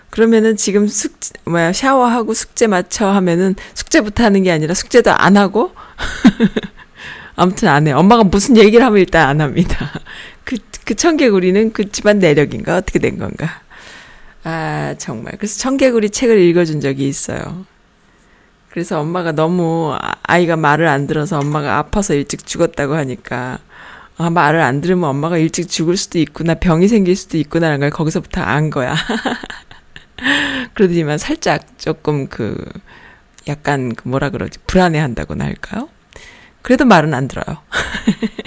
[0.09, 1.13] 그러면은 지금 숙
[1.45, 5.71] 뭐야 샤워하고 숙제 맞춰 하면은 숙제부터 하는 게 아니라 숙제도 안 하고
[7.35, 7.91] 아무튼 안 해.
[7.91, 9.91] 엄마가 무슨 얘기를 하면 일단 안 합니다.
[10.43, 12.77] 그, 그 청개구리는 그 집안 내력인가?
[12.77, 13.61] 어떻게 된 건가?
[14.43, 15.33] 아, 정말.
[15.37, 17.65] 그래서 청개구리 책을 읽어준 적이 있어요.
[18.69, 23.59] 그래서 엄마가 너무 아, 아이가 말을 안 들어서 엄마가 아파서 일찍 죽었다고 하니까
[24.17, 28.41] 아, 말을 안 들으면 엄마가 일찍 죽을 수도 있구나, 병이 생길 수도 있구나라는 걸 거기서부터
[28.41, 28.95] 안 거야.
[30.75, 32.55] 그러더니만 살짝 조금 그,
[33.47, 35.89] 약간 그 뭐라 그러지, 불안해 한다고나 할까요?
[36.61, 37.57] 그래도 말은 안 들어요.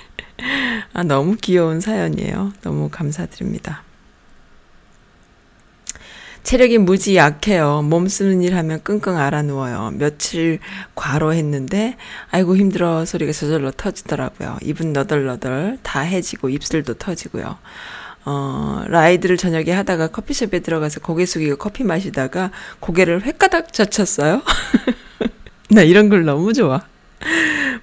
[0.94, 2.52] 아, 너무 귀여운 사연이에요.
[2.62, 3.82] 너무 감사드립니다.
[6.46, 7.82] 체력이 무지 약해요.
[7.82, 9.90] 몸 쓰는 일 하면 끙끙 앓아 누워요.
[9.94, 10.60] 며칠
[10.94, 11.96] 과로했는데,
[12.30, 14.58] 아이고 힘들어 소리가 저절로 터지더라고요.
[14.62, 17.58] 입은 너덜너덜 다 해지고 입술도 터지고요.
[18.26, 24.42] 어, 라이드를 저녁에 하다가 커피숍에 들어가서 고개 숙이고 커피 마시다가 고개를 횟가닥 젖혔어요.
[25.70, 26.80] 나 이런 걸 너무 좋아.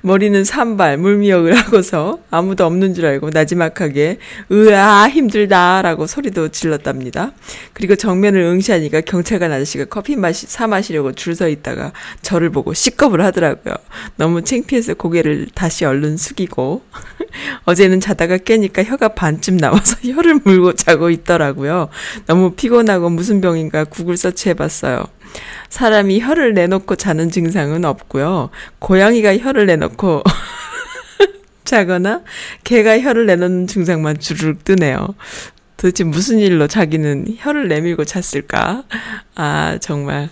[0.06, 4.18] 머리는 산발, 물미역을 하고서 아무도 없는 줄 알고 나지막하게
[4.52, 7.32] 으아 힘들다라고 소리도 질렀답니다.
[7.72, 13.24] 그리고 정면을 응시하니까 경찰관 아저씨가 커피 마시, 사 마시려고 줄 서 있다가 저를 보고 시겁을
[13.24, 13.74] 하더라고요.
[14.18, 16.84] 너무 창피해서 고개를 다시 얼른 숙이고
[17.66, 21.90] 어제는 자다가 깨니까 혀가 반쯤 나와서 혀를 물고 자고 있더라고요.
[22.28, 25.06] 너무 피곤하고 무슨 병인가 구글 서치해봤어요.
[25.70, 28.50] 사람이 혀를 내놓고 자는 증상은 없고요.
[28.80, 30.24] 고양이가 혀를 내놓고
[31.66, 32.22] 자거나
[32.64, 35.08] 개가 혀를 내놓는 증상만 주르륵 뜨네요.
[35.78, 38.84] 도대체 무슨 일로 자기는 혀를 내밀고 잤을까?
[39.36, 40.30] 아, 정말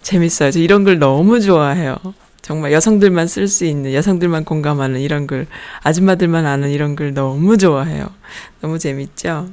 [0.00, 0.50] 재밌어요.
[0.50, 1.96] 저 이런 글 너무 좋아해요.
[2.40, 5.46] 정말 여성들만 쓸 수 있는, 여성들만 공감하는 이런 글,
[5.82, 8.06] 아줌마들만 아는 이런 글 너무 좋아해요.
[8.62, 9.50] 너무 재밌죠?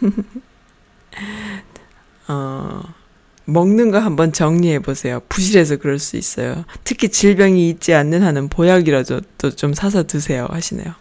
[2.28, 2.80] 어,
[3.52, 5.20] 먹는 거 한번 정리해 보세요.
[5.28, 6.64] 부실해서 그럴 수 있어요.
[6.84, 9.20] 특히 질병이 있지 않는 한은 보약이라도
[9.56, 10.46] 좀 사서 드세요.
[10.50, 10.94] 하시네요.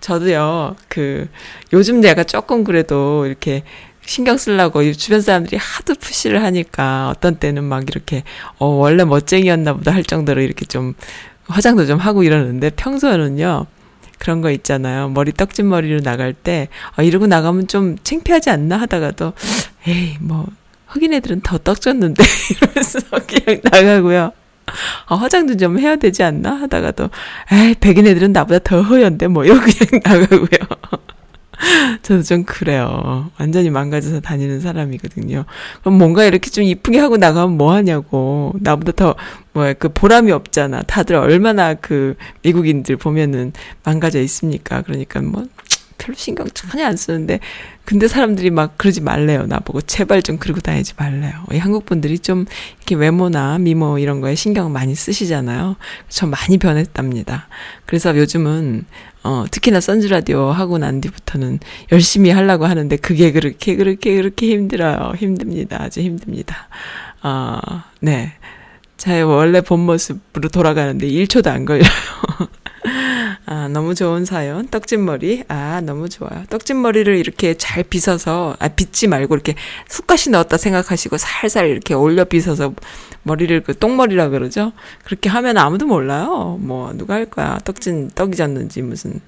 [0.00, 1.28] 저도요, 그,
[1.72, 3.62] 요즘 내가 조금 그래도 이렇게
[4.04, 8.24] 신경 쓰려고 주변 사람들이 하도 푸시를 하니까 어떤 때는 막 이렇게,
[8.58, 10.94] 어, 원래 멋쟁이였나 보다 할 정도로 이렇게 좀
[11.46, 13.66] 화장도 좀 하고 이러는데 평소에는요,
[14.18, 15.08] 그런 거 있잖아요.
[15.10, 19.32] 머리 떡진 머리로 나갈 때, 어, 이러고 나가면 좀 창피하지 않나 하다가도,
[19.86, 20.46] 에이, 뭐,
[20.90, 24.32] 흑인 애들은 더 떡졌는데 이러면서 그냥 나가고요.
[25.06, 27.10] 아, 화장도 좀 해야 되지 않나 하다가도
[27.52, 31.10] 에이 백인 애들은 나보다 더 허연데 뭐 이러고 그냥 나가고요.
[32.02, 33.30] 저도 좀 그래요.
[33.38, 35.44] 완전히 망가져서 다니는 사람이거든요.
[35.80, 38.54] 그럼 뭔가 이렇게 좀 이쁘게 하고 나가면 뭐 하냐고.
[38.60, 39.14] 나보다 더,
[39.52, 40.82] 뭐야, 그 보람이 없잖아.
[40.82, 43.52] 다들 얼마나 그 미국인들 보면은
[43.84, 44.82] 망가져 있습니까?
[44.82, 45.44] 그러니까 뭐,
[46.00, 47.38] 별로 신경 전혀 안 쓰는데
[47.84, 49.46] 근데 사람들이 막 그러지 말래요.
[49.46, 51.32] 나보고 제발 좀 그러고 다니지 말래요.
[51.52, 52.46] 이 한국 분들이 좀
[52.78, 55.76] 이렇게 외모나 미모 이런 거에 신경 많이 쓰시잖아요.
[56.08, 57.48] 저 많이 변했답니다.
[57.86, 58.84] 그래서 요즘은
[59.22, 61.58] 어 특히나 선즈 라디오 하고 난 뒤부터는
[61.92, 65.12] 열심히 하려고 하는데 그게 그렇게 그렇게 그렇게 힘들어요.
[65.16, 65.82] 힘듭니다.
[65.82, 66.68] 아주 힘듭니다.
[67.22, 68.32] 어네.
[68.96, 71.88] 제 원래 본 모습으로 돌아가는데 1초도 안 걸려요
[73.52, 74.68] 아, 너무 좋은 사연.
[74.68, 75.42] 떡진 머리.
[75.48, 76.44] 아, 너무 좋아요.
[76.50, 79.56] 떡진 머리를 이렇게 잘 빗어서, 아, 빗지 말고 이렇게
[79.88, 82.72] 숟가시 넣었다 생각하시고 살살 이렇게 올려 빗어서
[83.24, 84.70] 머리를 그 똥머리라 그러죠?
[85.02, 86.58] 그렇게 하면 아무도 몰라요.
[86.60, 87.58] 뭐, 누가 할 거야.
[87.64, 89.20] 떡진, 떡이 졌는지 무슨,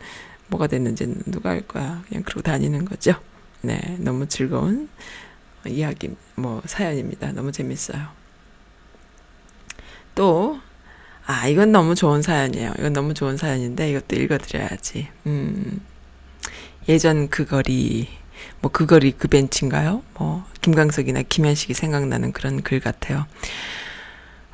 [0.47, 2.05] 뭐가 됐는지 누가 할 거야.
[2.09, 3.17] 그냥 그러고 다니는 거죠.
[3.61, 3.81] 네.
[3.99, 4.89] 너무 즐거운
[5.67, 7.33] 이야기, 뭐, 사연입니다.
[7.33, 8.01] 너무 재밌어요.
[10.15, 10.61] 또,
[11.33, 12.75] 아, 이건 너무 좋은 사연이에요.
[12.79, 15.09] 이건 너무 좋은 사연인데 이것도 읽어드려야지.
[15.27, 15.81] 음,
[16.89, 18.09] 예전 그 거리,
[18.61, 20.03] 뭐 그 거리 그 벤치인가요?
[20.15, 23.27] 뭐 김광석이나 김현식이 생각나는 그런 글 같아요.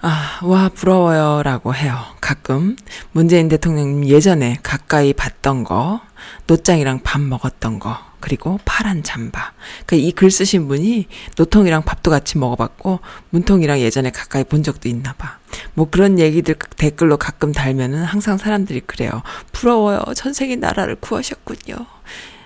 [0.01, 1.43] 아, 와, 부러워요.
[1.43, 1.99] 라고 해요.
[2.21, 2.77] 가끔.
[3.11, 6.01] 문재인 대통령님 예전에 가까이 봤던 거,
[6.47, 9.53] 노짱이랑 밥 먹었던 거, 그리고 파란 잠바.
[9.87, 11.07] 그 이 글 쓰신 분이
[11.37, 13.01] 노통이랑 밥도 같이 먹어봤고
[13.31, 15.39] 문통이랑 예전에 가까이 본 적도 있나 봐.
[15.75, 19.23] 뭐 그런 얘기들 댓글로 가끔 달면은 항상 사람들이 그래요.
[19.53, 20.01] 부러워요.
[20.15, 21.77] 전생에 나라를 구하셨군요.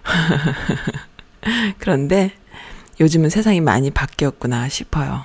[1.79, 2.33] 그런데
[3.01, 5.25] 요즘은 세상이 많이 바뀌었구나 싶어요.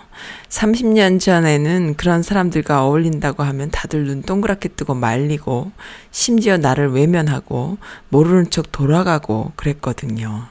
[0.50, 5.72] 30년 전에는 그런 사람들과 어울린다고 하면 다들 눈 동그랗게 뜨고 말리고,
[6.12, 7.78] 심지어 나를 외면하고,
[8.10, 10.48] 모르는 척 돌아가고 그랬거든요.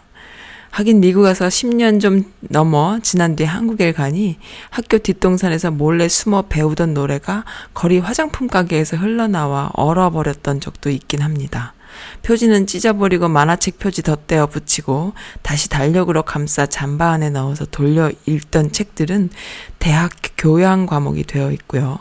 [0.77, 4.37] 하긴 미국 와서 10년 좀 넘어 지난 뒤에 한국에 가니
[4.69, 11.73] 학교 뒷동산에서 몰래 숨어 배우던 노래가 거리 화장품 가게에서 흘러나와 얼어버렸던 적도 있긴 합니다.
[12.23, 19.31] 표지는 찢어버리고 만화책 표지 덧대어 붙이고 다시 달력으로 감싸 잠바 안에 넣어서 돌려 읽던 책들은
[19.79, 21.99] 대학 교양 과목이 되어 있고요.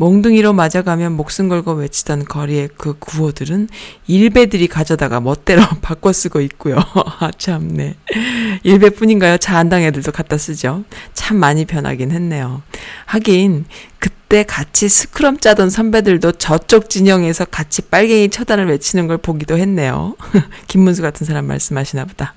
[0.00, 3.68] 몽둥이로 맞아가면 목숨 걸고 외치던 거리의 그 구호들은
[4.06, 6.76] 일베들이 가져다가 멋대로 바꿔 쓰고 있고요.
[7.20, 7.96] 아, 참네.
[8.62, 9.36] 일베뿐인가요?
[9.36, 10.84] 자한당 애들도 갖다 쓰죠.
[11.12, 12.62] 참 많이 변하긴 했네요.
[13.04, 13.66] 하긴,
[13.98, 20.16] 그때 같이 스크럼 짜던 선배들도 저쪽 진영에서 같이 빨갱이 처단을 외치는 걸 보기도 했네요.
[20.66, 22.32] 김문수 같은 사람 말씀하시나 보다.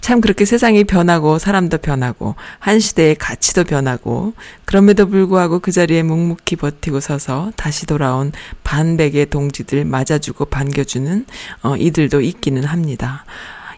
[0.00, 4.34] 참 그렇게 세상이 변하고 사람도 변하고 한 시대의 가치도 변하고
[4.64, 8.32] 그럼에도 불구하고 그 자리에 묵묵히 버티고 서서 다시 돌아온
[8.64, 11.26] 반백의 동지들 맞아주고 반겨주는
[11.62, 13.24] 어, 이들도 있기는 합니다.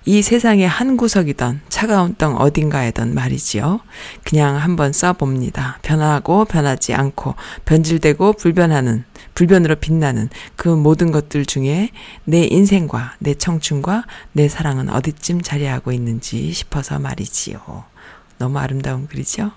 [0.08, 3.80] 이 세상의 한 구석이던 차가운 땅 어딘가에던 말이지요.
[4.22, 5.80] 그냥 한번 써봅니다.
[5.82, 7.34] 변하고 변하지 않고
[7.64, 9.04] 변질되고 불변하는
[9.36, 11.90] 불변으로 빛나는 그 모든 것들 중에
[12.24, 17.84] 내 인생과 내 청춘과 내 사랑은 어디쯤 자리하고 있는지 싶어서 말이지요.
[18.38, 19.52] 너무 아름다운 글이죠?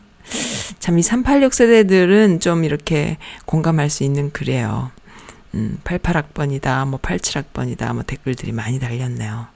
[0.79, 4.91] 참, 이 386 세대들은 좀 이렇게 공감할 수 있는 글이에요.
[5.55, 9.47] 음, 88학번이다, 뭐 87학번이다, 뭐 댓글들이 많이 달렸네요.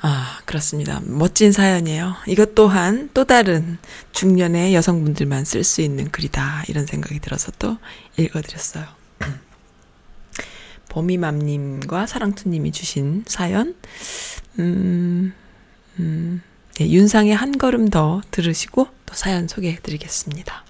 [0.00, 1.00] 아, 그렇습니다.
[1.04, 2.14] 멋진 사연이에요.
[2.28, 3.78] 이것 또한 또 다른
[4.12, 6.64] 중년의 여성분들만 쓸 수 있는 글이다.
[6.68, 7.78] 이런 생각이 들어서 또
[8.16, 8.86] 읽어드렸어요.
[10.88, 13.74] 보미맘님과 사랑투님이 주신 사연,
[14.60, 15.34] 음,
[15.98, 16.42] 음,
[16.76, 20.64] 네, 윤상의 한 걸음 더 들으시고 또 사연 소개해 드리겠습니다.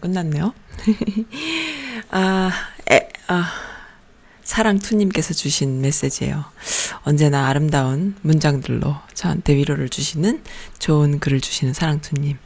[0.00, 0.54] 끝났네요.
[2.10, 2.50] 아,
[2.90, 3.52] 에, 아,
[4.42, 6.44] 사랑투님께서 주신 메시지예요.
[7.02, 10.42] 언제나 아름다운 문장들로 저한테 위로를 주시는
[10.78, 12.38] 좋은 글을 주시는 사랑투님.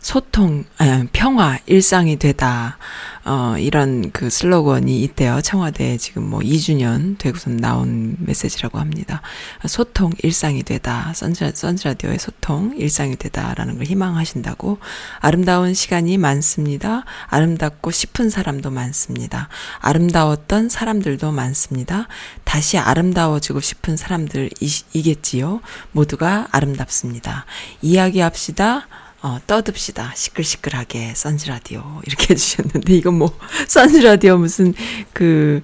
[0.00, 2.78] 소통, 아, 평화, 일상이 되다.
[3.24, 5.40] 어, 이런 그 슬로건이 있대요.
[5.42, 9.20] 청와대 지금 뭐 2주년 되고선 나온 메시지라고 합니다.
[9.66, 11.12] 소통, 일상이 되다.
[11.14, 14.78] 선즈, 선즈라디오의 소통, 일상이 되다라는 걸 희망하신다고.
[15.20, 17.04] 아름다운 시간이 많습니다.
[17.28, 19.48] 아름답고 싶은 사람도 많습니다.
[19.80, 22.08] 아름다웠던 사람들도 많습니다.
[22.44, 25.60] 다시 아름다워지고 싶은 사람들이겠지요.
[25.92, 27.46] 모두가 아름답습니다.
[27.82, 28.86] 이야기합시다.
[29.22, 30.12] 어, 떠듭시다.
[30.14, 32.00] 시끌시끌하게, 선즈라디오.
[32.06, 34.72] 이렇게 해주셨는데, 이건 뭐, 선즈라디오 무슨,
[35.12, 35.62] 그,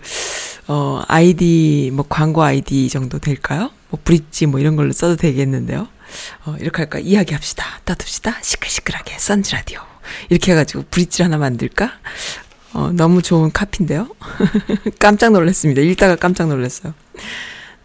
[0.66, 3.70] 어, 아이디, 뭐, 광고 아이디 정도 될까요?
[3.88, 5.88] 뭐, 브릿지 뭐, 이런 걸로 써도 되겠는데요.
[6.44, 6.98] 어, 이렇게 할까?
[6.98, 7.64] 이야기합시다.
[7.86, 8.42] 떠듭시다.
[8.42, 9.18] 시끌시끌하게.
[9.18, 9.80] 썬즈라디오.
[10.28, 11.92] 이렇게 해가지고 브릿지 하나 만들까?
[12.74, 14.08] 어, 너무 좋은 카피인데요?
[15.00, 15.80] 깜짝 놀랐습니다.
[15.80, 16.92] 읽다가 깜짝 놀랐어요.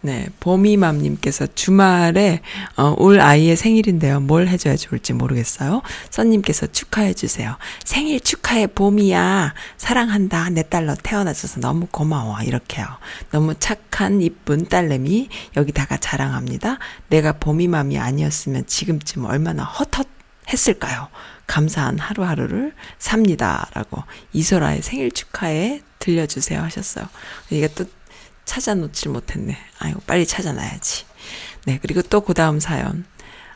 [0.03, 2.41] 네, 보미맘님께서 주말에
[2.75, 4.19] 어, 올 아이의 생일인데요.
[4.19, 5.83] 뭘 해줘야 좋을지 모르겠어요.
[6.09, 7.55] 선님께서 축하해 주세요.
[7.85, 9.53] 생일 축하해 보미야.
[9.77, 10.49] 사랑한다.
[10.49, 12.41] 내 딸로 태어나줘서 너무 고마워.
[12.41, 12.87] 이렇게요.
[13.29, 16.79] 너무 착한 이쁜 딸내미 여기다가 자랑합니다.
[17.09, 20.07] 내가 보미맘이 아니었으면 지금쯤 얼마나 헛헛
[20.51, 21.09] 했을까요?
[21.45, 23.69] 감사한 하루하루를 삽니다.
[23.73, 24.01] 라고
[24.33, 27.05] 이소라의 생일 축하해 들려주세요 하셨어요.
[27.51, 27.85] 이게 또
[28.51, 29.57] 찾아놓질 못했네.
[29.79, 31.05] 아이고, 빨리 찾아놔야지.
[31.65, 33.05] 네, 그리고 또 그 다음 사연.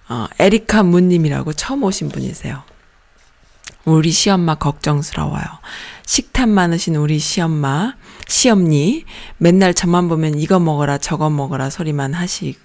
[0.07, 2.63] 어, 에리카 문님이라고 처음 오신 분이세요.
[3.83, 5.43] 우리 시엄마 걱정스러워요.
[6.05, 7.95] 식탐 많으신 우리 시엄마,
[8.29, 9.03] 시엄니,
[9.37, 12.55] 맨날 저만 보면 이거 먹어라, 저거 먹어라 소리만 하시,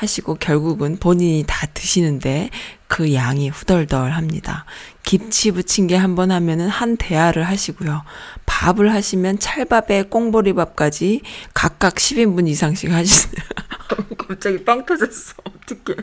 [0.00, 2.50] 하시고 결국은 본인이 다 드시는데
[2.86, 4.64] 그 양이 후덜덜 합니다.
[5.02, 8.02] 김치 부침개 한 번 하면은 한 대야를 하시고요.
[8.46, 11.22] 밥을 하시면 찰밥에 꽁보리밥까지
[11.54, 13.44] 각각 10인분 이상씩 하시네요.
[14.18, 15.34] 갑자기 빵 터졌어.
[15.44, 15.98] 어떡해.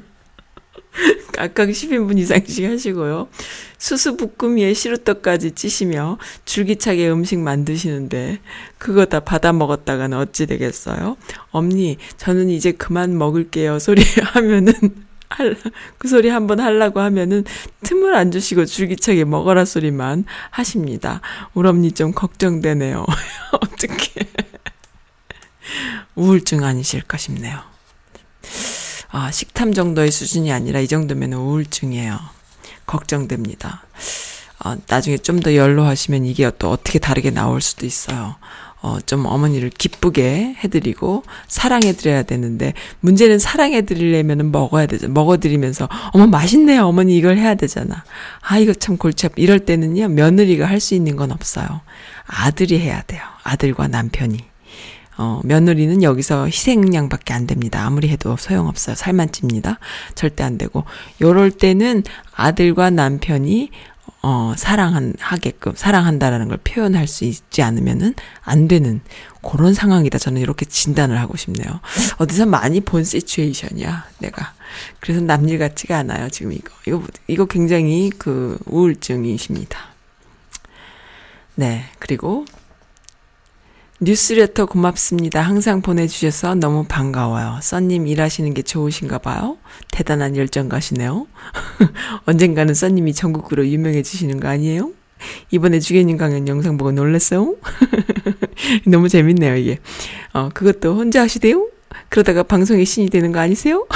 [1.33, 3.27] 각각 10인분 이상씩 하시고요.
[3.77, 8.39] 수수부꾸미에 시루떡까지 찌시며 줄기차게 음식 만드시는데
[8.77, 11.17] 그거 다 받아 먹었다가는 어찌 되겠어요?
[11.51, 13.79] 엄니, 저는 이제 그만 먹을게요.
[13.79, 14.01] 소리
[14.33, 14.73] 하면은
[15.97, 17.43] 그 소리 한번 하려고 하면은
[17.83, 21.21] 틈을 안 주시고 줄기차게 먹어라 소리만 하십니다.
[21.53, 23.05] 우리 엄니 좀 걱정되네요.
[23.51, 24.27] 어떻게
[26.15, 27.74] 우울증 아니실까 싶네요.
[29.17, 32.19] 아, 식탐 정도의 수준이 아니라 이 정도면 우울증이에요.
[32.85, 33.85] 걱정됩니다.
[34.59, 38.35] 아, 나중에 좀 더 연로하시면 이게 또 어떻게 다르게 나올 수도 있어요.
[38.81, 45.07] 어, 좀 어머니를 기쁘게 해드리고 사랑해드려야 되는데 문제는 사랑해드리려면 먹어야 되죠.
[45.07, 46.85] 먹어드리면서 어머 맛있네요.
[46.85, 48.03] 어머니 이걸 해야 되잖아.
[48.41, 49.39] 아 이거 참 골치 아프.
[49.41, 51.81] 이럴 때는요 며느리가 할 수 있는 건 없어요.
[52.27, 53.21] 아들이 해야 돼요.
[53.43, 54.39] 아들과 남편이.
[55.17, 57.85] 어, 며느리는 여기서 희생양밖에 안 됩니다.
[57.85, 58.95] 아무리 해도 소용없어요.
[58.95, 59.79] 살만 찝니다.
[60.15, 60.83] 절대 안 되고.
[61.21, 62.03] 요럴 때는
[62.35, 63.69] 아들과 남편이
[64.27, 69.01] 어, 사랑한, 하게끔, 사랑한다라는 걸 표현할 수 있지 않으면은 안 되는
[69.43, 70.17] 그런 상황이다.
[70.17, 71.79] 저는 이렇게 진단을 하고 싶네요.
[72.17, 74.53] 어디서 많이 본 시츄에이션이야, 내가.
[74.99, 76.71] 그래서 남일 같지가 않아요, 지금 이거.
[76.87, 79.77] 이거, 이거 굉장히 그 우울증이십니다.
[81.53, 82.45] 네, 그리고
[84.01, 85.41] 뉴스레터 고맙습니다.
[85.41, 87.59] 항상 보내주셔서 너무 반가워요.
[87.61, 89.57] 써님 일하시는 게 좋으신가 봐요.
[89.89, 91.27] 대단한 열정가시네요.
[92.25, 94.91] 언젠가는 써님이 전국구로 유명해지시는 거 아니에요?
[95.49, 97.55] 이번에 주계님 강연 영상 보고 놀랐어요?
[98.85, 99.79] 너무 재밌네요, 이게.
[100.33, 101.69] 어, 그것도 혼자 하시대요?
[102.09, 103.87] 그러다가 방송의 신이 되는 거 아니세요?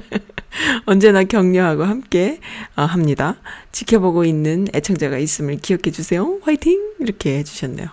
[0.84, 2.40] 언제나 격려하고 함께
[2.76, 3.36] 어, 합니다.
[3.72, 6.38] 지켜보고 있는 애청자가 있음을 기억해 주세요.
[6.42, 6.78] 화이팅!
[7.00, 7.88] 이렇게 해주셨네요.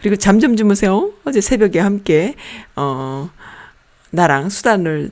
[0.00, 1.12] 그리고 잠 좀 주무세요.
[1.24, 2.34] 어제 새벽에 함께,
[2.76, 3.30] 어,
[4.10, 5.10] 나랑 수단을,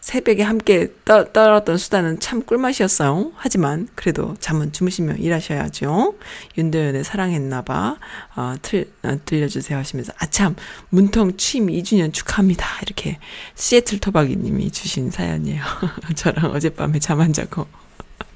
[0.00, 3.32] 새벽에 함께 떠, 떨었던 수단은 참 꿀맛이었어요.
[3.34, 6.14] 하지만, 그래도 잠은 주무시며 일하셔야죠.
[6.56, 7.96] 윤도현의 사랑했나봐,
[8.36, 10.54] 어, 틀, 어, 들려주세요 하시면서, 아참,
[10.90, 12.64] 문통 취임 2주년 축하합니다.
[12.82, 13.18] 이렇게,
[13.56, 15.62] 시애틀 토박이 님이 주신 사연이에요.
[16.14, 17.66] 저랑 어젯밤에 잠 안 자고,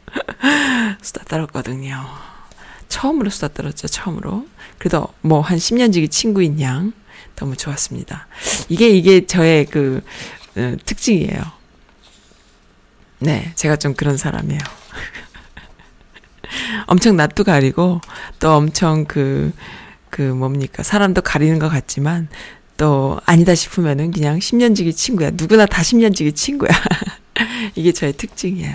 [1.01, 2.30] 수다 떨었거든요.
[2.91, 4.47] 처음으로 수다 떨었죠, 처음으로.
[4.79, 6.93] 그래도 뭐 한 10년 지기 친구인 양
[7.37, 8.27] 너무 좋았습니다.
[8.69, 10.03] 이게 이게 저의 그
[10.57, 11.41] 어, 특징이에요.
[13.21, 14.61] 네, 제가 좀 그런 사람이에요.
[16.87, 18.01] 엄청 낯도 가리고
[18.39, 19.53] 또 엄청 그그
[20.11, 22.29] 그 뭡니까 사람도 가리는 것 같지만
[22.77, 25.31] 또 아니다 싶으면은 그냥 10년 지기 친구야.
[25.35, 26.71] 누구나 다 10년 지기 친구야.
[27.77, 28.75] 이게 저의 특징이에요.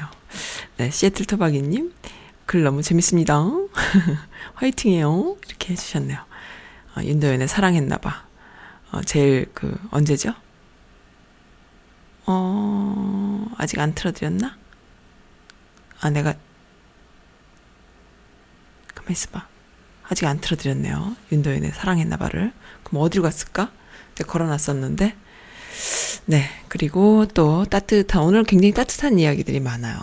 [0.78, 1.92] 네, 시애틀 토박이님
[2.46, 3.44] 글 너무 재밌습니다.
[4.56, 5.38] 화이팅해요.
[5.48, 6.20] 이렇게 해주셨네요.
[6.96, 8.26] 어, 윤도현의 사랑했나봐.
[8.92, 10.34] 어, 제일 그, 언제죠?
[12.28, 14.58] 어, 아직 안 틀어드렸나?
[16.02, 16.36] 아, 내가,
[18.94, 19.48] 가만 있어봐.
[20.04, 21.16] 아직 안 틀어드렸네요.
[21.32, 22.54] 윤도현의 사랑했나봐를.
[22.84, 23.72] 그럼 어디로 갔을까?
[24.16, 25.16] 내가 걸어놨었는데.
[26.28, 26.50] 네.
[26.68, 30.00] 그리고 또 따뜻한, 오늘 굉장히 따뜻한 이야기들이 많아요.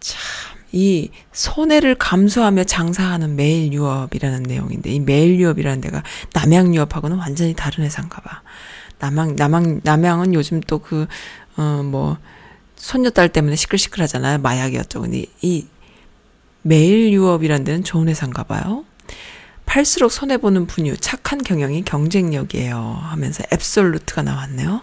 [0.00, 0.37] 참.
[0.72, 6.02] 이 손해를 감수하며 장사하는 매일 유업이라는 내용인데 이 매일 유업이라는 데가
[6.34, 8.42] 남양 유업하고는 완전히 다른 회사인가 봐.
[8.98, 11.06] 남양 남양 남양은 요즘 또 그
[11.56, 12.18] 어 뭐
[12.76, 14.38] 손녀딸 때문에 시끌시끌하잖아요.
[14.38, 15.00] 마약이었죠.
[15.00, 15.66] 근데 이
[16.62, 18.84] 매일 유업이라는 데는 좋은 회사인가 봐요.
[19.66, 22.98] 팔수록 손해보는 분유, 착한 경영이 경쟁력이에요.
[23.02, 24.82] 하면서 앱솔루트가 나왔네요.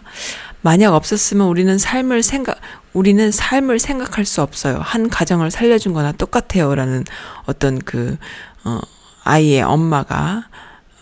[0.65, 2.59] 만약 없었으면 우리는 삶을 생각,
[2.91, 4.79] 우리는 삶을 생각할 수 없어요.
[4.81, 6.73] 한 가정을 살려준 거나 똑같아요.
[6.73, 7.03] 라는
[7.45, 8.17] 어떤 그,
[8.63, 8.79] 어,
[9.23, 10.47] 아이의 엄마가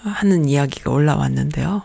[0.03, 1.83] 하는 이야기가 올라왔는데요.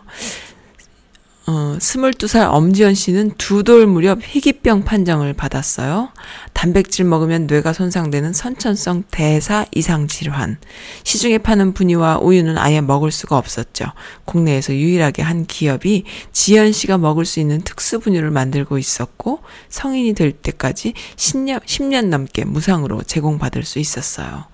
[1.49, 6.09] 어, 22살 엄지연 씨는 두 돌 무렵 희귀병 판정을 받았어요.
[6.53, 10.57] 단백질 먹으면 뇌가 손상되는 선천성 대사 이상 질환.
[11.03, 13.85] 시중에 파는 분유와 우유는 아예 먹을 수가 없었죠.
[14.25, 19.39] 국내에서 유일하게 한 기업이 지연 씨가 먹을 수 있는 특수 분유를 만들고 있었고
[19.69, 24.45] 성인이 될 때까지 10년 10년 넘게 무상으로 제공받을 수 있었어요.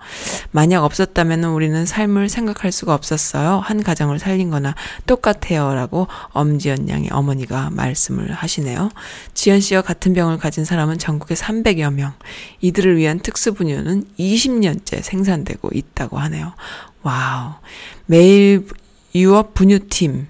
[0.50, 3.60] 만약 없었다면 우리는 삶을 생각할 수가 없었어요.
[3.62, 4.74] 한 가정을 살린 거나
[5.06, 8.90] 똑같아요라고 엄지연 양의 어머니가 말씀을 하시네요.
[9.34, 12.12] 지연 씨와 같은 병을 가진 사람은 전국에 300여 명.
[12.60, 16.54] 이들을 위한 특수 분유는 20년째 생산되고 있다고 하네요.
[17.02, 17.52] Wow.
[18.06, 18.66] 매일
[19.14, 20.26] 유업 분유팀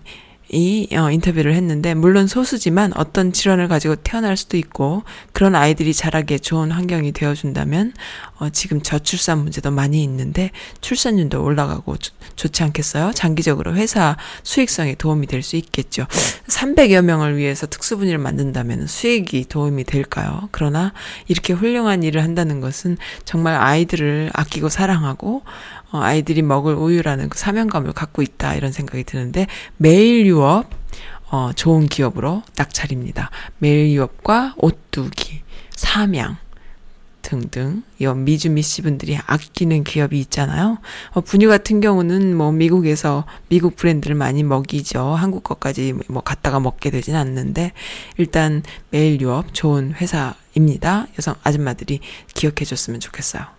[0.50, 6.38] 이 어, 인터뷰를 했는데 물론 소수지만 어떤 질환을 가지고 태어날 수도 있고 그런 아이들이 자라기에
[6.38, 7.94] 좋은 환경이 되어준다면
[8.38, 10.50] 어, 지금 저출산 문제도 많이 있는데
[10.82, 13.12] 출산율도 올라가고 조, 좋지 않겠어요?
[13.14, 16.06] 장기적으로 회사 수익성에 도움이 될 수 있겠죠.
[16.48, 20.48] 300여 명을 위해서 특수분야를 만든다면 수익이 도움이 될까요?
[20.50, 20.92] 그러나
[21.28, 25.42] 이렇게 훌륭한 일을 한다는 것은 정말 아이들을 아끼고 사랑하고
[25.92, 30.68] 어, 아이들이 먹을 우유라는 그 사명감을 갖고 있다 이런 생각이 드는데 매일 유업
[31.30, 33.30] 어, 좋은 기업으로 딱 차립니다.
[33.58, 36.36] 매일 유업과 오뚜기, 삼양
[37.22, 40.78] 등등 이 미주미 씨 분들이 아끼는 기업이 있잖아요.
[41.10, 45.00] 어, 분유 같은 경우는 뭐 미국에서 미국 브랜드를 많이 먹이죠.
[45.02, 47.72] 한국 것까지 뭐 갖다가 먹게 되진 않는데
[48.16, 51.08] 일단 매일 유업 좋은 회사입니다.
[51.18, 51.98] 여성 아줌마들이
[52.32, 53.55] 기억해 줬으면 좋겠어요.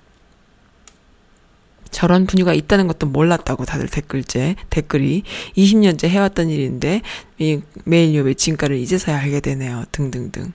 [1.97, 5.23] 저런 분유가 있다는 것도 몰랐다고 다들 댓글째 댓글이
[5.55, 7.01] 20년째 해왔던 일인데
[7.39, 9.83] 이 매일요의 진가를 이제서야 알게 되네요.
[9.91, 10.53] 등등등.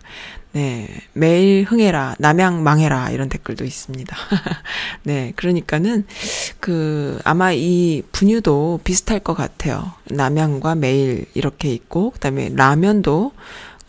[0.53, 4.16] 네 매일 흥해라 남양 망해라 이런 댓글도 있습니다.
[5.03, 6.07] 네 그러니까는
[6.61, 9.95] 그 아마 이 분유도 비슷할 것 같아요.
[10.05, 13.32] 남양과 매일 이렇게 있고 그 다음에 라면도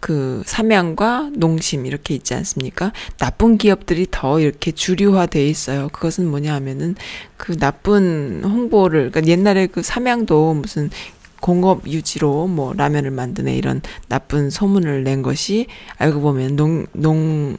[0.03, 2.91] 그 삼양과 농심 이렇게 있지 않습니까?
[3.17, 5.87] 나쁜 기업들이 더 이렇게 주류화돼 있어요.
[5.93, 6.95] 그것은 뭐냐 하면은
[7.37, 10.89] 그 나쁜 홍보를 그러니까 옛날에 그 삼양도 무슨
[11.39, 17.55] 공업 유지로 뭐 라면을 만드네 이런 나쁜 소문을 낸 것이 알고 보면 농 농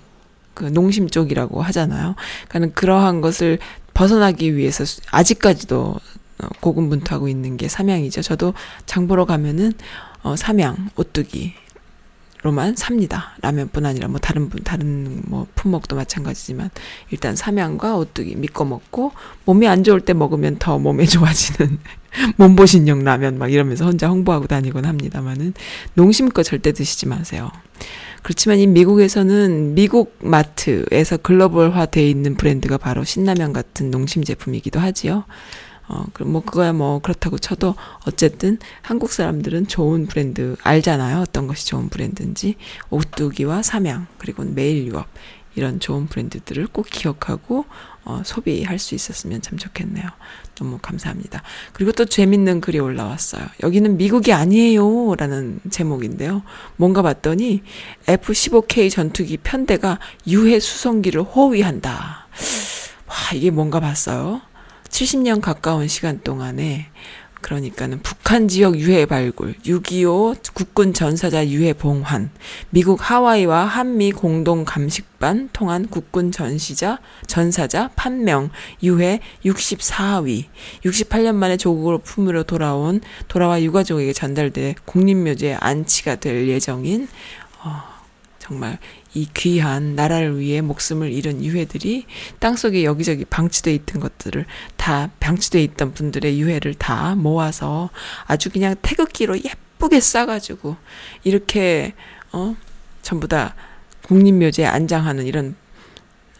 [0.54, 2.14] 그 농심 쪽이라고 하잖아요.
[2.48, 3.58] 그러니까 그러한 것을
[3.92, 5.94] 벗어나기 위해서 아직까지도
[6.38, 8.22] 어, 고군분투하고 있는 게 삼양이죠.
[8.22, 8.54] 저도
[8.86, 9.72] 장 보러 가면은
[10.22, 11.54] 어 삼양 오뚜기
[12.44, 13.32] 로만 삽니다.
[13.40, 16.68] 라면뿐 아니라 뭐 다른 분 다른 뭐 품목도 마찬가지지만
[17.10, 19.12] 일단 삼양과 오뚜기 믿고 먹고
[19.46, 21.78] 몸이 안 좋을 때 먹으면 더 몸에 좋아지는
[22.36, 25.54] 몸보신용 라면 막 이러면서 혼자 홍보하고 다니곤 합니다만은
[25.94, 27.50] 농심 거 절대 드시지 마세요.
[28.22, 35.24] 그렇지만 이 미국에서는 미국 마트에서 글로벌화 돼 있는 브랜드가 바로 신라면 같은 농심 제품이기도 하지요.
[35.86, 37.74] 어, 뭐, 그거야 뭐, 그렇다고 쳐도,
[38.06, 41.20] 어쨌든, 한국 사람들은 좋은 브랜드 알잖아요.
[41.20, 42.56] 어떤 것이 좋은 브랜드인지.
[42.90, 45.06] 오뚜기와 삼양, 그리고 매일 유업.
[45.56, 47.66] 이런 좋은 브랜드들을 꼭 기억하고,
[48.04, 50.04] 어, 소비할 수 있었으면 참 좋겠네요.
[50.56, 51.42] 너무 감사합니다.
[51.72, 53.44] 그리고 또 재밌는 글이 올라왔어요.
[53.62, 55.14] 여기는 미국이 아니에요.
[55.16, 56.42] 라는 제목인데요.
[56.76, 57.62] 뭔가 봤더니,
[58.08, 62.26] F-15K 전투기 편대가 유해 수송기를 호위한다.
[63.06, 64.40] 와, 이게 뭔가 봤어요.
[64.94, 66.86] 70년 가까운 시간 동안에
[67.40, 72.30] 그러니까는 북한 지역 유해 발굴, 6.25 국군 전사자 유해 봉환,
[72.70, 78.50] 미국 하와이와 한미 공동 감식반 통한 국군 전시자, 전사자 판명,
[78.84, 80.44] 유해 64위,
[80.84, 87.08] 68년 만에 조국으로 품으로 돌아온, 돌아와 유가족에게 전달돼 국립묘지에 안치가 될 예정인,
[87.64, 87.82] 어,
[88.38, 88.78] 정말
[89.14, 92.06] 이 귀한 나라를 위해 목숨을 잃은 유해들이
[92.40, 94.44] 땅속에 여기저기 방치돼 있던 것들을
[94.76, 97.90] 다 방치돼 있던 분들의 유해를 다 모아서
[98.26, 100.76] 아주 그냥 태극기로 예쁘게 싸가지고
[101.22, 101.94] 이렇게
[102.32, 102.56] 어
[103.02, 103.54] 전부 다
[104.02, 105.54] 국립묘지에 안장하는 이런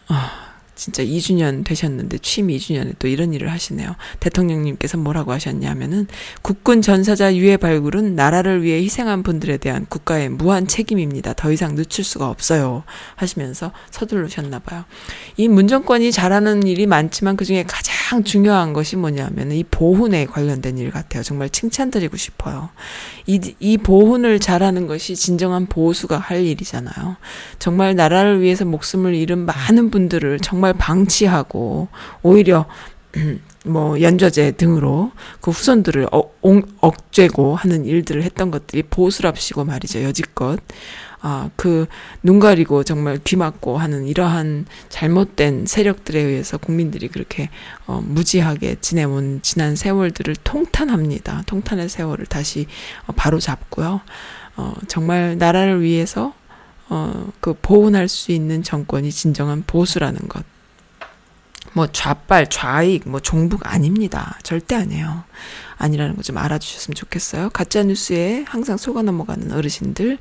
[0.09, 0.44] 어
[0.75, 3.95] 진짜 2주년 되셨는데 취임 2주년에 또 이런 일을 하시네요.
[4.19, 6.07] 대통령님께서 뭐라고 하셨냐면은
[6.41, 11.33] 국군 전사자 유해 발굴은 나라를 위해 희생한 분들에 대한 국가의 무한 책임입니다.
[11.33, 12.83] 더 이상 늦출 수가 없어요.
[13.15, 14.83] 하시면서 서두르셨나 봐요.
[15.37, 21.23] 이 문정권이 잘하는 일이 많지만 그중에 가장 중요한 것이 뭐냐면 이 보훈에 관련된 일 같아요.
[21.23, 22.69] 정말 칭찬드리고 싶어요.
[23.27, 27.15] 이, 이 보훈을 잘하는 것이 진정한 보수가 할 일이잖아요.
[27.59, 31.87] 정말 나라를 위해서 목숨을 잃은 많은 분들을 정말 정말 방치하고
[32.23, 32.65] 오히려
[33.65, 35.11] 뭐 연좌제 등으로
[35.41, 40.59] 그 후손들을 어, 옹, 억죄고 하는 일들을 했던 것들이 보수랍시고 말이죠 여지껏
[41.21, 41.87] 아, 그,
[42.21, 47.49] 눈 가리고 정말 귀 막고 하는 이러한 잘못된 세력들에 의해서 국민들이 그렇게,
[47.87, 51.41] 어, 무지하게 지내온 지난 세월들을 통탄합니다.
[51.47, 52.67] 통탄의 세월을 다시
[53.07, 54.01] 어, 바로 잡고요.
[54.57, 56.35] 어, 정말 나라를 위해서,
[56.89, 60.43] 어, 그 보훈할 수 있는 정권이 진정한 보수라는 것.
[61.73, 64.39] 뭐 좌빨, 좌익, 뭐 종북 아닙니다.
[64.43, 65.23] 절대 아니에요.
[65.77, 67.49] 아니라는 거 좀 알아주셨으면 좋겠어요.
[67.49, 70.17] 가짜 뉴스에 항상 속아 넘어가는 어르신들,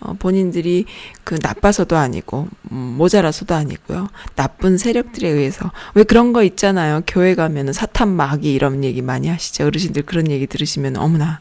[0.00, 0.84] 어, 본인들이
[1.24, 4.08] 그 나빠서도 아니고 음, 모자라서도 아니고요.
[4.36, 7.00] 나쁜 세력들에 의해서 왜 그런 거 있잖아요.
[7.06, 9.64] 교회 가면은 사탄 마귀 이런 얘기 많이 하시죠.
[9.64, 11.40] 어르신들 그런 얘기 들으시면 어머나.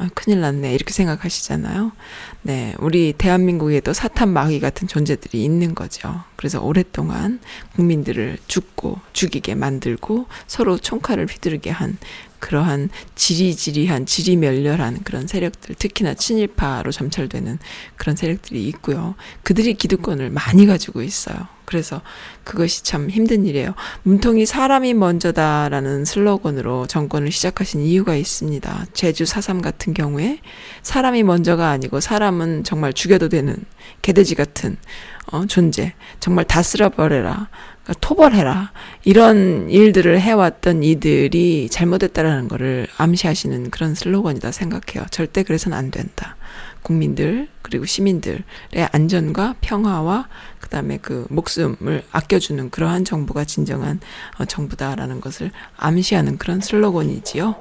[0.00, 0.74] 아, 큰일 났네.
[0.74, 1.92] 이렇게 생각하시잖아요.
[2.40, 2.74] 네.
[2.78, 6.24] 우리 대한민국에도 사탄 마귀 같은 존재들이 있는 거죠.
[6.36, 7.38] 그래서 오랫동안
[7.76, 11.98] 국민들을 죽고 죽이게 만들고 서로 총칼을 휘두르게 한
[12.38, 17.58] 그러한 지리지리한 지리멸렬한 그런 세력들 특히나 친일파로 점철되는
[17.96, 19.16] 그런 세력들이 있고요.
[19.42, 21.46] 그들이 기득권을 많이 가지고 있어요.
[21.70, 22.02] 그래서
[22.42, 23.74] 그것이 참 힘든 일이에요.
[24.02, 28.86] 문통이 사람이 먼저다라는 슬로건으로 정권을 시작하신 이유가 있습니다.
[28.92, 30.40] 제주 4.3 같은 경우에
[30.82, 33.54] 사람이 먼저가 아니고 사람은 정말 죽여도 되는
[34.02, 34.78] 개돼지 같은
[35.30, 35.94] 어, 존재.
[36.18, 37.48] 정말 다 쓸어버려라.
[37.84, 38.72] 그러니까 토벌해라.
[39.04, 45.06] 이런 일들을 해왔던 이들이 잘못했다라는 거를 암시하시는 그런 슬로건이다 생각해요.
[45.12, 46.36] 절대 그래서는 안 된다.
[46.82, 48.42] 국민들 그리고 시민들의
[48.92, 50.28] 안전과 평화와
[50.60, 54.00] 그다음에 그 목숨을 아껴주는 그러한 정부가 진정한
[54.38, 57.54] 어, 정부다라는 것을 암시하는 그런 슬로건이지요.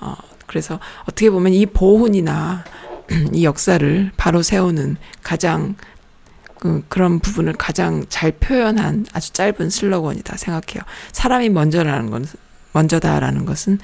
[0.00, 0.14] 어,
[0.46, 2.64] 그래서 어떻게 보면 이 보훈이나
[3.32, 5.76] 이 역사를 바로 세우는 가장
[6.58, 10.82] 그, 그런 부분을 가장 잘 표현한 아주 짧은 슬로건이다 생각해요.
[11.12, 12.26] 사람이 먼저라는 건,
[12.72, 13.78] 먼저다라는 것은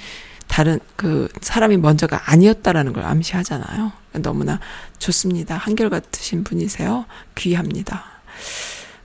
[0.52, 3.90] 다른, 그, 사람이 먼저가 아니었다라는 걸 암시하잖아요.
[4.20, 4.60] 너무나
[4.98, 5.56] 좋습니다.
[5.56, 7.06] 한결같으신 분이세요.
[7.36, 8.04] 귀합니다.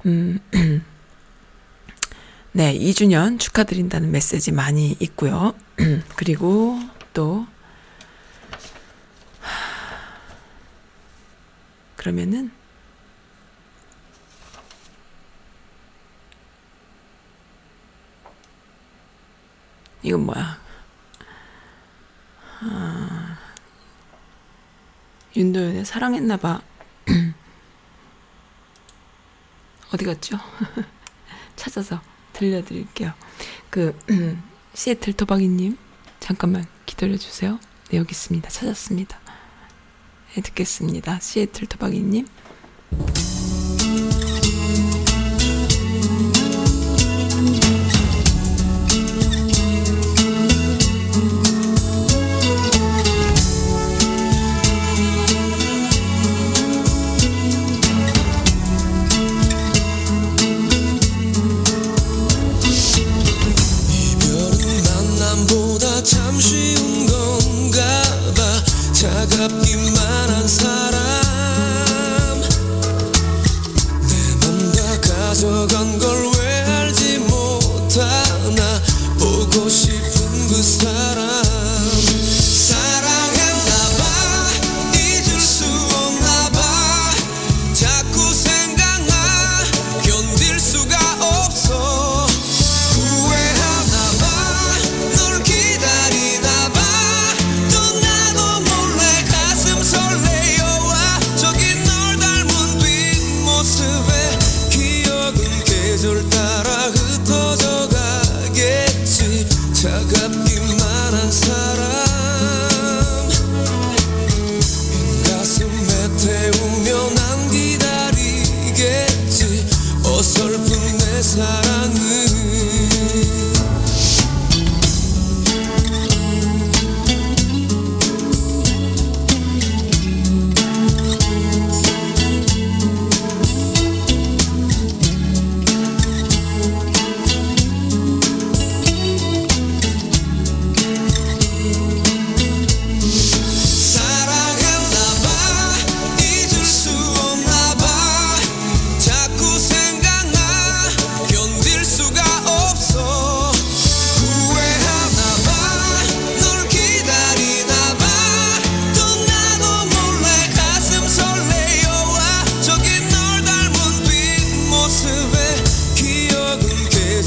[0.06, 0.42] 음,
[2.52, 5.54] 네, 2주년 축하드린다는 메시지 많이 있고요.
[6.18, 6.78] 그리고
[7.14, 7.48] 또,
[11.96, 12.52] 그러면은,
[20.04, 20.67] 이건 뭐야?
[22.70, 23.38] 아,
[25.36, 26.62] 윤도현의 사랑했나봐.
[29.94, 30.38] 어디 갔죠?
[31.56, 32.02] 찾아서
[32.34, 33.14] 들려드릴게요.
[33.70, 33.98] 그,
[34.74, 35.78] 시애틀 토박이님,
[36.20, 37.60] 잠깐만 기다려주세요.
[37.90, 38.50] 네, 여기 있습니다.
[38.50, 39.20] 찾았습니다.
[40.34, 41.20] 네, 듣겠습니다.
[41.20, 42.28] 시애틀 토박이님.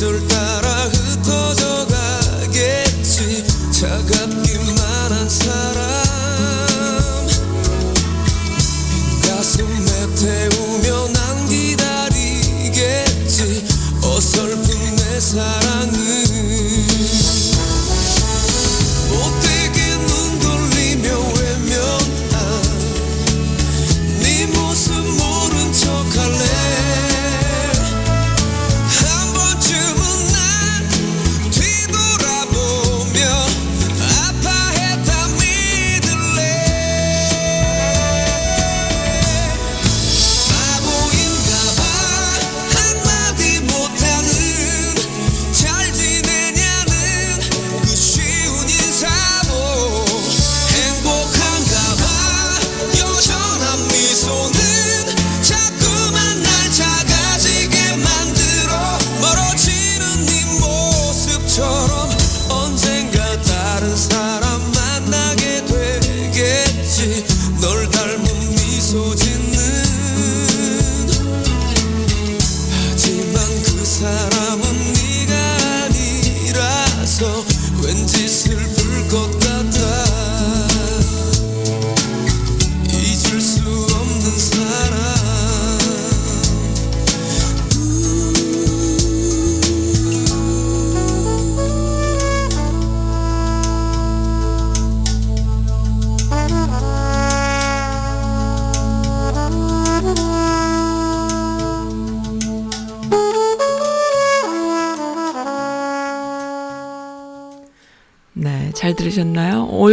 [0.01, 3.44] 계절 따라 흩어져 가겠지.
[3.70, 5.84] 차갑기만 한 사람.
[9.20, 12.88] 가슴에 태우며 난 기다리겠지.
[14.03, 15.99] 어설픈 내 사랑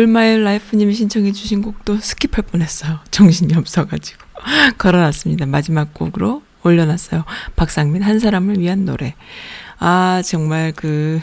[0.08, 3.00] 올마일 라이프님이 신청해 주신 곡도 스킵할 뻔했어요.
[3.12, 4.24] 정신이 없어가지고.
[4.78, 5.46] 걸어놨습니다.
[5.48, 7.26] 마지막 곡으로 올려놨어요.
[7.58, 9.16] 박상민 한 사람을 위한 노래.
[9.80, 11.20] 아, 정말 그,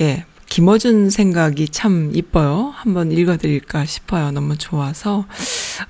[0.00, 2.72] 예, 김어준 생각이 참 이뻐요.
[2.74, 4.30] 한번 읽어드릴까 싶어요.
[4.30, 5.26] 너무 좋아서.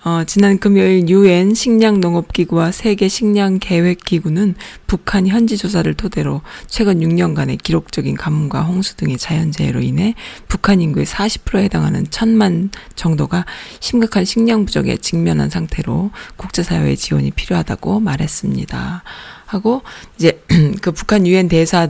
[0.04, 4.54] 어, 지난 금요일 유엔 식량농업기구와 세계 식량계획기구는
[4.86, 10.14] 북한 현지 조사를 토대로 최근 6년간의 기록적인 가뭄과 홍수 등의 자연재해로 인해
[10.48, 13.44] 북한 인구의 40%에 해당하는 천만 정도가
[13.80, 19.02] 심각한 식량 부족에 직면한 상태로 국제사회의 지원이 필요하다고 말했습니다.
[19.46, 19.82] 하고
[20.16, 20.42] 이제
[20.82, 21.88] 그 북한 유엔 대사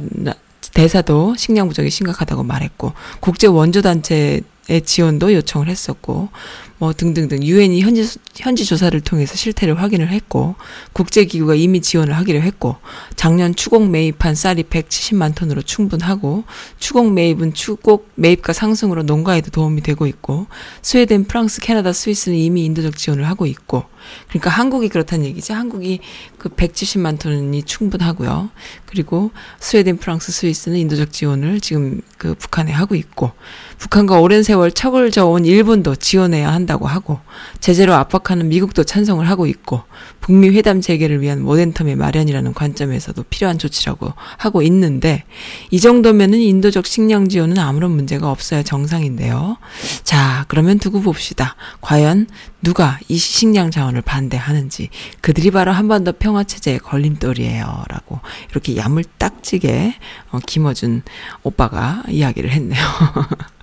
[0.76, 4.42] 대사도 식량 부족이 심각하다고 말했고 국제 원조 단체의
[4.84, 6.28] 지원도 요청을 했었고
[6.76, 10.54] 뭐 등등등 유엔이 현지 현지 조사를 통해서 실태를 확인을 했고
[10.92, 12.76] 국제 기구가 이미 지원을 하기로 했고
[13.14, 16.44] 작년 추곡 매입한 쌀이 170만 톤으로 충분하고
[16.78, 20.46] 추곡 매입은 추곡 매입가 상승으로 농가에도 도움이 되고 있고
[20.82, 23.84] 스웨덴, 프랑스, 캐나다, 스위스는 이미 인도적 지원을 하고 있고
[24.28, 25.54] 그러니까 한국이 그렇다는 얘기죠.
[25.54, 26.00] 한국이
[26.38, 28.50] 그 170만 톤이 충분하고요.
[28.86, 33.32] 그리고 스웨덴, 프랑스, 스위스는 인도적 지원을 지금 그 북한에 하고 있고
[33.78, 37.20] 북한과 오랜 세월 척을 저어온 일본도 지원해야 한다고 하고
[37.66, 39.82] 제재로 압박하는 미국도 찬성을 하고 있고
[40.20, 45.24] 북미 회담 재개를 위한 모멘텀의 마련이라는 관점에서도 필요한 조치라고 하고 있는데
[45.72, 49.56] 이 정도면은 인도적 식량 지원은 아무런 문제가 없어야 정상인데요.
[50.04, 51.56] 자, 그러면 두고 봅시다.
[51.80, 52.28] 과연
[52.62, 54.90] 누가 이 식량 자원을 반대하는지
[55.20, 58.20] 그들이 바로 한반도 평화 체제의 걸림돌이에요라고
[58.52, 59.96] 이렇게 야물딱지게
[60.30, 61.02] 어, 김어준
[61.42, 62.80] 오빠가 이야기를 했네요.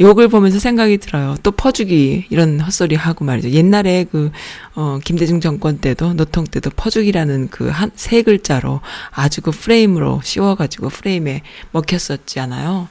[0.00, 1.36] 욕을 보면서 생각이 들어요.
[1.42, 3.50] 또 퍼주기 이런 헛소리 하고 말이죠.
[3.50, 4.30] 옛날에 그
[4.74, 8.80] 어, 김대중 정권 때도 노통 때도 퍼주기라는 그 한 세 글자로
[9.10, 11.42] 아주 그 프레임으로 씌워가지고 프레임에
[11.72, 12.88] 먹혔었지 않아요.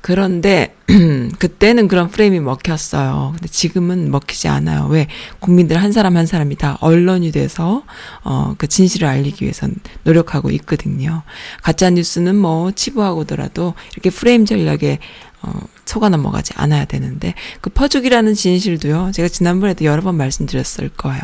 [0.00, 0.74] 그런데
[1.38, 3.32] 그때는 그런 프레임이 먹혔어요.
[3.34, 4.86] 근데 지금은 먹히지 않아요.
[4.86, 5.06] 왜
[5.40, 7.82] 국민들 한 사람 한 사람이 다 언론이 돼서
[8.24, 9.68] 어 그 진실을 알리기 위해서
[10.04, 11.22] 노력하고 있거든요.
[11.62, 14.98] 가짜 뉴스는 뭐 치부하고더라도 이렇게 프레임 전략에
[15.42, 15.52] 어,
[15.88, 21.20] 속아 넘어가지 않아야 되는데, 그 퍼주기라는 진실도요, 제가 지난번에도 여러 번 말씀드렸을 거예요.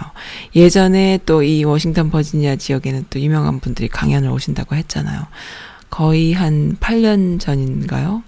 [0.56, 5.26] 예전에 또 이 워싱턴 버지니아 지역에는 또 유명한 분들이 강연을 오신다고 했잖아요.
[5.90, 8.22] 거의 한 8년 전인가요?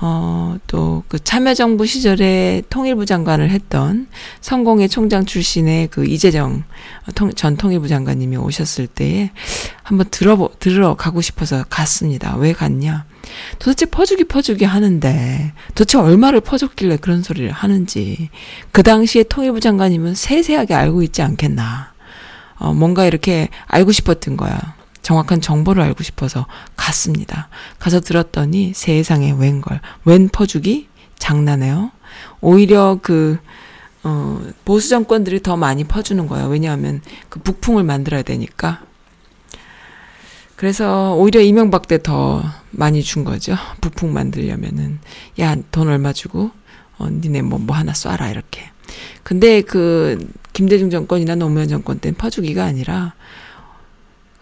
[0.00, 4.08] 어, 또, 그 참여정부 시절에 통일부 장관을 했던
[4.40, 6.64] 성공회 총장 출신의 그 이재정
[7.14, 9.30] 통, 전 통일부 장관님이 오셨을 때에
[9.82, 12.36] 한번 들어보, 들어가고 싶어서 갔습니다.
[12.36, 13.04] 왜 갔냐?
[13.58, 18.30] 도대체 퍼주기 퍼주기 하는데 도대체 얼마를 퍼줬길래 그런 소리를 하는지
[18.72, 21.94] 그 당시에 통일부 장관님은 세세하게 알고 있지 않겠나.
[22.56, 24.73] 어, 뭔가 이렇게 알고 싶었던 거야.
[25.04, 27.48] 정확한 정보를 알고 싶어서 갔습니다.
[27.78, 29.80] 가서 들었더니 세상에 웬걸.
[30.04, 30.88] 웬 퍼주기?
[31.18, 31.92] 장난해요.
[32.40, 33.38] 오히려 그,
[34.02, 36.48] 어, 보수 정권들이 더 많이 퍼주는 거예요.
[36.48, 38.80] 왜냐하면 그 북풍을 만들어야 되니까.
[40.56, 43.56] 그래서 오히려 이명박 때 더 많이 준 거죠.
[43.80, 44.98] 부풍 만들려면은
[45.38, 46.50] 야 돈 얼마 주고
[46.98, 48.62] 어 니네 뭐뭐 뭐 하나 쏴라 이렇게.
[49.22, 53.14] 근데 그 김대중 정권이나 노무현 정권 때는 퍼주기가 아니라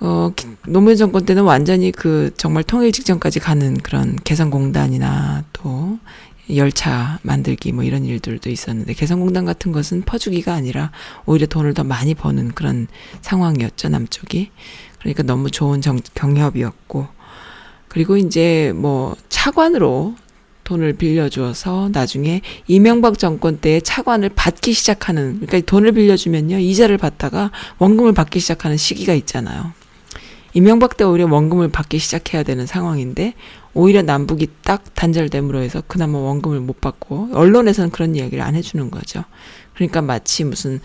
[0.04, 0.32] 어
[0.66, 6.00] 노무현 정권 때는 완전히 그 정말 통일 직전까지 가는 그런 개성공단이나 또
[6.56, 10.90] 열차 만들기 뭐 이런 일들도 있었는데 개성공단 같은 것은 퍼주기가 아니라
[11.24, 12.88] 오히려 돈을 더 많이 버는 그런
[13.20, 14.50] 상황이었죠 남쪽이
[14.98, 17.06] 그러니까 너무 좋은 정, 경협이었고
[17.86, 20.16] 그리고 이제 뭐 차관으로
[20.64, 28.14] 돈을 빌려주어서 나중에 이명박 정권 때 차관을 받기 시작하는 그러니까 돈을 빌려주면요 이자를 받다가 원금을
[28.14, 29.72] 받기 시작하는 시기가 있잖아요.
[30.54, 33.34] 이명박 때 오히려 원금을 받기 시작해야 되는 상황인데
[33.74, 39.24] 오히려 남북이 딱 단절됨으로 해서 그나마 원금을 못 받고 언론에서는 그런 이야기를 안 해주는 거죠.
[39.74, 40.80] 그러니까 마치 무슨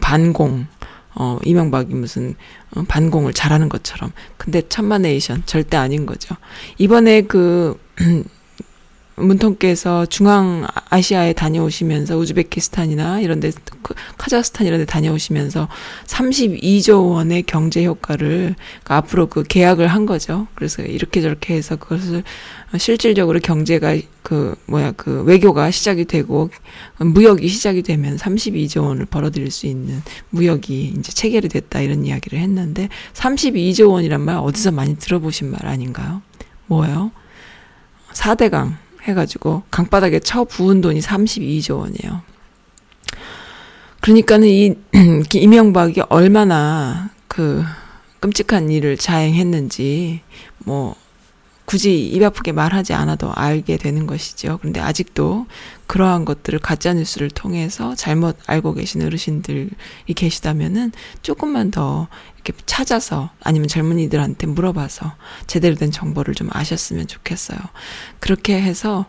[0.00, 0.66] 반공
[1.14, 2.34] 어 이명박이 무슨
[2.74, 6.36] 어, 반공을 잘하는 것처럼 근데 천만에이션 절대 아닌 거죠.
[6.78, 7.78] 이번에 그
[9.16, 13.50] 문통께서 중앙 아시아에 다녀오시면서 우즈베키스탄이나 이런 데
[14.16, 15.68] 카자흐스탄 이런 데 다녀오시면서
[16.06, 20.46] 32조 원의 경제 효과를 그러니까 앞으로 그 계약을 한 거죠.
[20.54, 22.22] 그래서 이렇게 저렇게 해서 그것을
[22.78, 26.50] 실질적으로 경제가 그 뭐야 그 외교가 시작이 되고
[26.98, 30.00] 무역이 시작이 되면 32조 원을 벌어들일 수 있는
[30.30, 36.22] 무역이 이제 체결이 됐다 이런 이야기를 했는데 32조 원이란 말 어디서 많이 들어보신 말 아닌가요?
[36.66, 37.10] 뭐예요?
[38.12, 42.22] 4대강 해가지고 강바닥에 쳐 부은 돈이 32조 원이에요.
[44.00, 44.74] 그러니까는 이
[45.34, 47.64] 이명박이 얼마나 그
[48.20, 50.20] 끔찍한 일을 자행했는지
[50.58, 50.94] 뭐
[51.64, 54.58] 굳이 입 아프게 말하지 않아도 알게 되는 것이죠.
[54.60, 55.46] 그런데 아직도
[55.86, 59.70] 그러한 것들을 가짜 뉴스를 통해서 잘못 알고 계신 어르신들이
[60.14, 60.92] 계시다면은
[61.22, 62.08] 조금만 더
[62.44, 65.14] 이렇게 찾아서 아니면 젊은이들한테 물어봐서
[65.46, 67.58] 제대로 된 정보를 좀 아셨으면 좋겠어요.
[68.18, 69.06] 그렇게 해서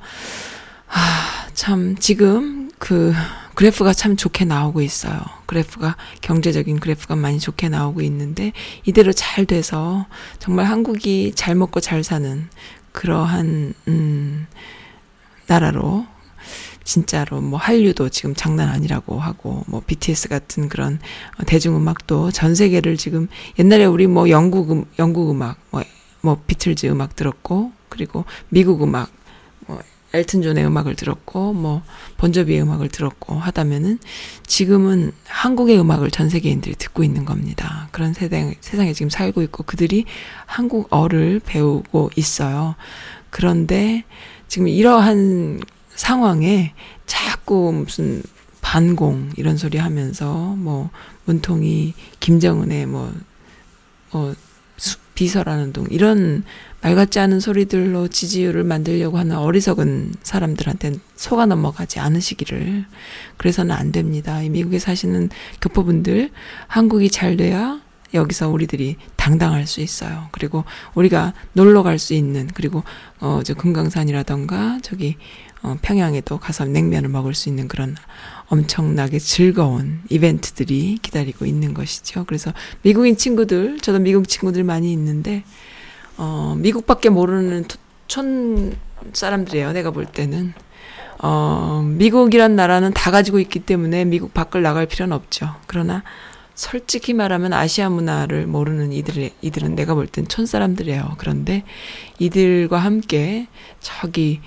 [0.88, 3.14] 아, 참 지금 그
[3.56, 5.20] 그래프가 참 좋게 나오고 있어요.
[5.48, 8.52] 그래프가 경제적인 그래프가 많이 좋게 나오고 있는데
[8.86, 10.06] 이대로 잘 돼서
[10.40, 12.48] 정말 한국이 잘 먹고 잘 사는
[12.92, 14.48] 그러한 음
[15.48, 16.06] 나라로
[16.84, 21.00] 진짜로 뭐 한류도 지금 장난 아니라고 하고 뭐 BTS 같은 그런
[21.46, 23.28] 대중음악도 전 세계를 지금
[23.58, 25.84] 옛날에 우리 뭐 영국 음, 영국 음악 뭐,
[26.22, 29.10] 뭐 비틀즈 음악 들었고 그리고 미국 음악
[29.68, 29.80] 뭐
[30.14, 31.82] 엘튼 존의 음악을 들었고 뭐
[32.18, 33.98] 본조비의 음악을 들었고 하다면은
[34.46, 37.88] 지금은 한국의 음악을 전 세계인들이 듣고 있는 겁니다.
[37.92, 40.06] 그런 세대 세상에 지금 살고 있고 그들이
[40.46, 42.76] 한국어를 배우고 있어요.
[43.32, 44.04] 그런데
[44.48, 45.62] 지금 이러한
[45.96, 46.74] 상황에
[47.06, 48.24] 자꾸 무슨
[48.62, 50.90] 반공 이런 소리 하면서 뭐
[51.26, 53.14] 문통이 김정은의 뭐,
[54.12, 54.34] 뭐
[55.16, 56.44] 비서라는 동 이런
[56.82, 62.86] 말 같지 않은 소리들로 지지율을 만들려고 하는 어리석은 사람들한테는 속아 넘어가지 않으시기를
[63.38, 64.42] 그래서는 안 됩니다.
[64.42, 65.30] 이 미국에 사시는
[65.62, 66.32] 교포분들
[66.68, 67.80] 한국이 잘 돼야
[68.14, 70.28] 여기서 우리들이 당당할 수 있어요.
[70.32, 72.84] 그리고 우리가 놀러 갈 수 있는 그리고
[73.20, 75.18] 어저 금강산이라던가 저기
[75.64, 77.96] 어 평양에도 가서 냉면을 먹을 수 있는 그런
[78.48, 82.26] 엄청나게 즐거운 이벤트들이 기다리고 있는 것이죠.
[82.26, 85.44] 그래서 미국인 친구들, 저도 미국 친구들 많이 있는데,
[86.18, 87.66] 어, 미국밖에 모르는
[88.08, 88.76] 촌
[89.14, 89.72] 사람들이에요.
[89.72, 90.54] 내가 볼 때는.
[91.20, 95.56] 어, 미국이란 나라는 다 가지고 있기 때문에 미국 밖을 나갈 필요는 없죠.
[95.68, 96.04] 그러나
[96.54, 101.16] 솔직히 말하면 아시아 문화를 모르는 이들 이들은 내가 볼 땐 촌 사람들이에요.
[101.18, 101.64] 그런데
[102.20, 103.48] 이들과 함께
[103.80, 104.42] 저기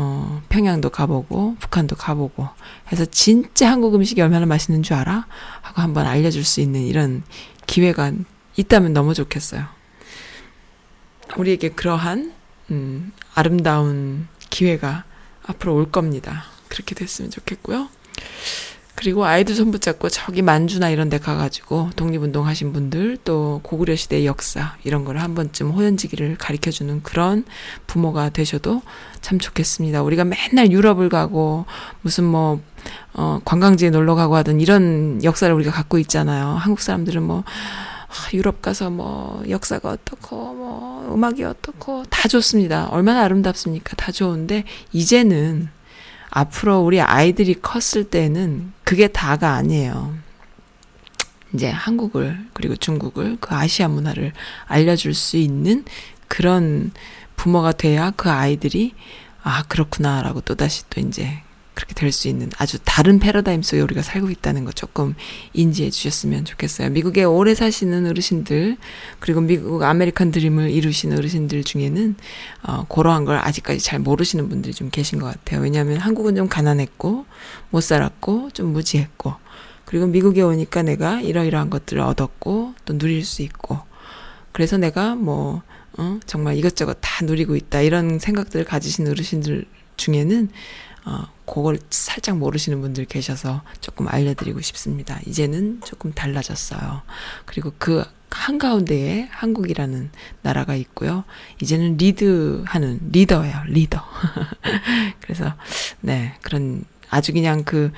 [0.00, 2.48] 어, 평양도 가보고, 북한도 가보고,
[2.92, 5.26] 해서 진짜 한국 음식이 얼마나 맛있는 줄 알아?
[5.60, 7.24] 하고 한번 알려줄 수 있는 이런
[7.66, 8.12] 기회가
[8.56, 9.66] 있다면 너무 좋겠어요.
[11.36, 12.32] 우리에게 그러한,
[12.70, 15.04] 음, 아름다운 기회가
[15.44, 16.44] 앞으로 올 겁니다.
[16.68, 17.88] 그렇게 됐으면 좋겠고요.
[18.98, 24.26] 그리고 아이들 손 붙잡고 저기 만주나 이런 데 가가지고 독립운동 하신 분들 또 고구려 시대의
[24.26, 27.44] 역사 이런 걸 한 번쯤 호연지기를 가르쳐 주는 그런
[27.86, 28.82] 부모가 되셔도
[29.20, 30.02] 참 좋겠습니다.
[30.02, 31.64] 우리가 맨날 유럽을 가고
[32.02, 32.60] 무슨 뭐,
[33.14, 36.46] 어, 관광지에 놀러 가고 하던 이런 역사를 우리가 갖고 있잖아요.
[36.48, 37.44] 한국 사람들은 뭐,
[38.08, 42.88] 아, 유럽 가서 뭐 역사가 어떻고 뭐 음악이 어떻고 다 좋습니다.
[42.90, 43.94] 얼마나 아름답습니까?
[43.96, 45.68] 다 좋은데 이제는
[46.30, 50.16] 앞으로 우리 아이들이 컸을 때는 그게 다가 아니에요.
[51.54, 54.32] 이제 한국을 그리고 중국을 그 아시아 문화를
[54.66, 55.84] 알려줄 수 있는
[56.28, 56.90] 그런
[57.36, 58.94] 부모가 돼야 그 아이들이
[59.42, 61.42] 아 그렇구나라고 또 다시 또 이제
[61.78, 65.14] 그렇게 될 수 있는 아주 다른 패러다임 속에 우리가 살고 있다는 거 조금
[65.52, 66.90] 인지해 주셨으면 좋겠어요.
[66.90, 68.76] 미국에 오래 사시는 어르신들
[69.20, 72.16] 그리고 미국 아메리칸 드림을 이루신 어르신들 중에는
[72.64, 75.60] 어, 그러한 걸 아직까지 잘 모르시는 분들이 좀 계신 것 같아요.
[75.60, 77.26] 왜냐하면 한국은 좀 가난했고
[77.70, 79.34] 못 살았고 좀 무지했고
[79.84, 83.78] 그리고 미국에 오니까 내가 이러이러한 것들을 얻었고 또 누릴 수 있고
[84.50, 85.62] 그래서 내가 뭐
[85.96, 89.66] 어, 정말 이것저것 다 누리고 있다 이런 생각들을 가지신 어르신들
[89.96, 90.48] 중에는
[91.04, 95.18] 어, 그걸 살짝 모르시는 분들 계셔서 조금 알려드리고 싶습니다.
[95.26, 97.02] 이제는 조금 달라졌어요.
[97.46, 100.10] 그리고 그 한가운데에 한국이라는
[100.42, 101.24] 나라가 있고요.
[101.62, 104.04] 이제는 리드하는 리더예요, 리더.
[105.20, 105.54] 그래서,
[106.00, 107.90] 네, 그런 아주 그냥 그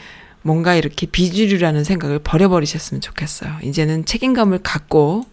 [0.42, 3.58] 뭔가 이렇게 비주류라는 생각을 버려버리셨으면 좋겠어요.
[3.62, 5.24] 이제는 책임감을 갖고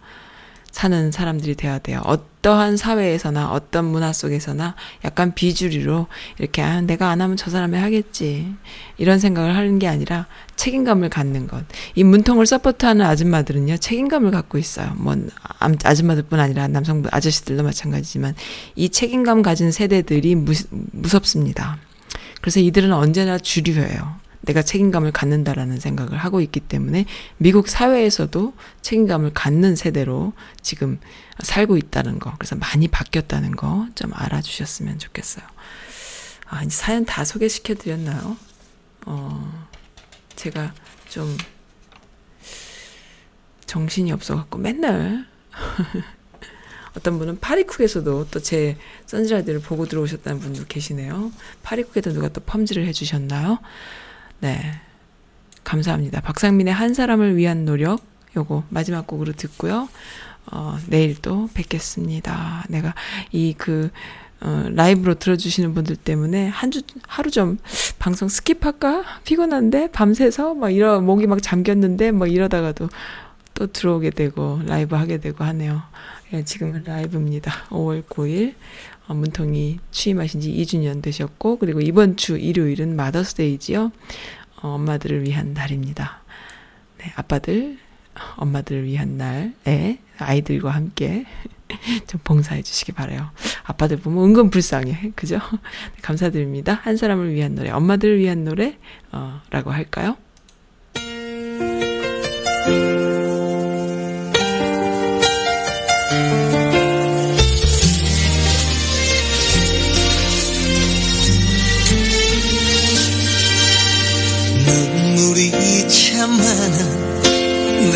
[0.78, 2.00] 사는 사람들이 돼야 돼요.
[2.04, 6.06] 어떠한 사회에서나 어떤 문화 속에서나 약간 비주류로
[6.38, 8.54] 이렇게 아, 내가 안 하면 저 사람이 하겠지.
[8.96, 11.64] 이런 생각을 하는 게 아니라 책임감을 갖는 것.
[11.96, 14.94] 이 문통을 서포트하는 아줌마들은요, 책임감을 갖고 있어요.
[14.98, 15.16] 뭐,
[15.58, 18.36] 아줌마들뿐 아니라 남성분, 아저씨들도 마찬가지지만
[18.76, 20.52] 이 책임감 가진 세대들이 무,
[20.92, 21.78] 무섭습니다.
[22.40, 24.27] 그래서 이들은 언제나 주류예요.
[24.48, 27.04] 내가 책임감을 갖는다라는 생각을 하고 있기 때문에
[27.36, 30.32] 미국 사회에서도 책임감을 갖는 세대로
[30.62, 30.98] 지금
[31.42, 35.44] 살고 있다는 거, 그래서 많이 바뀌었다는 거 좀 알아주셨으면 좋겠어요.
[36.46, 38.36] 아, 이제 사연 다 소개시켜 드렸나요?
[39.06, 39.66] 어,
[40.34, 40.72] 제가
[41.10, 41.36] 좀
[43.66, 45.26] 정신이 없어갖고 맨날
[46.96, 51.32] 어떤 분은 파리쿡에서도 또 제 선지라디오를 보고 들어오셨다는 분도 계시네요.
[51.62, 53.58] 파리쿡에도 누가 또 펌지를 해주셨나요?
[54.40, 54.72] 네.
[55.64, 56.20] 감사합니다.
[56.20, 58.00] 박상민의 한 사람을 위한 노력,
[58.36, 59.88] 요거 마지막 곡으로 듣고요.
[60.50, 62.64] 어, 내일 또 뵙겠습니다.
[62.68, 62.94] 내가
[63.32, 63.90] 이 그,
[64.40, 67.58] 어, 라이브로 들어주시는 분들 때문에 한 주, 하루 좀
[67.98, 69.04] 방송 skip할까?
[69.24, 69.90] 피곤한데?
[69.90, 70.54] 밤새서?
[70.54, 72.12] 막 이러, 목이 막 잠겼는데?
[72.12, 72.88] 뭐 이러다가도
[73.54, 75.82] 또 들어오게 되고, 라이브 하게 되고 하네요.
[76.32, 77.52] 예, 지금은 라이브입니다.
[77.68, 78.54] 5월 9일.
[79.08, 83.90] 어, 문통이 취임하신 지 2주년 되셨고, 그리고 이번 주 일요일은 Mother's Day지요.
[84.62, 86.20] 어, 엄마들을 위한 날입니다.
[86.98, 87.78] 네, 아빠들,
[88.36, 91.24] 엄마들을 위한 날에 아이들과 함께
[92.06, 93.30] 좀 봉사해 주시기 바래요.
[93.64, 95.12] 아빠들 보면 은근 불쌍해.
[95.14, 95.36] 그죠?
[95.36, 96.74] 네, 감사드립니다.
[96.82, 98.76] 한 사람을 위한 노래, 엄마들을 위한 노래,
[99.12, 100.16] 어, 라고 할까요?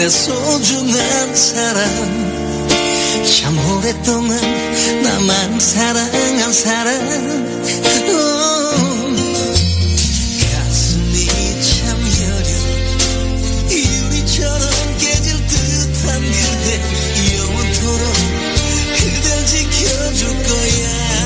[0.03, 1.87] 내 소중한 사람
[3.25, 4.37] 참 오랫동안
[5.01, 6.93] 나만 사랑한 사람
[8.09, 8.13] 오,
[10.41, 11.27] 가슴이
[11.63, 12.51] 참 여려.
[13.71, 16.83] 유리처럼 깨질 듯한 그대.
[17.39, 18.13] 영원토록
[18.97, 21.22] 그댈 지켜줄 거야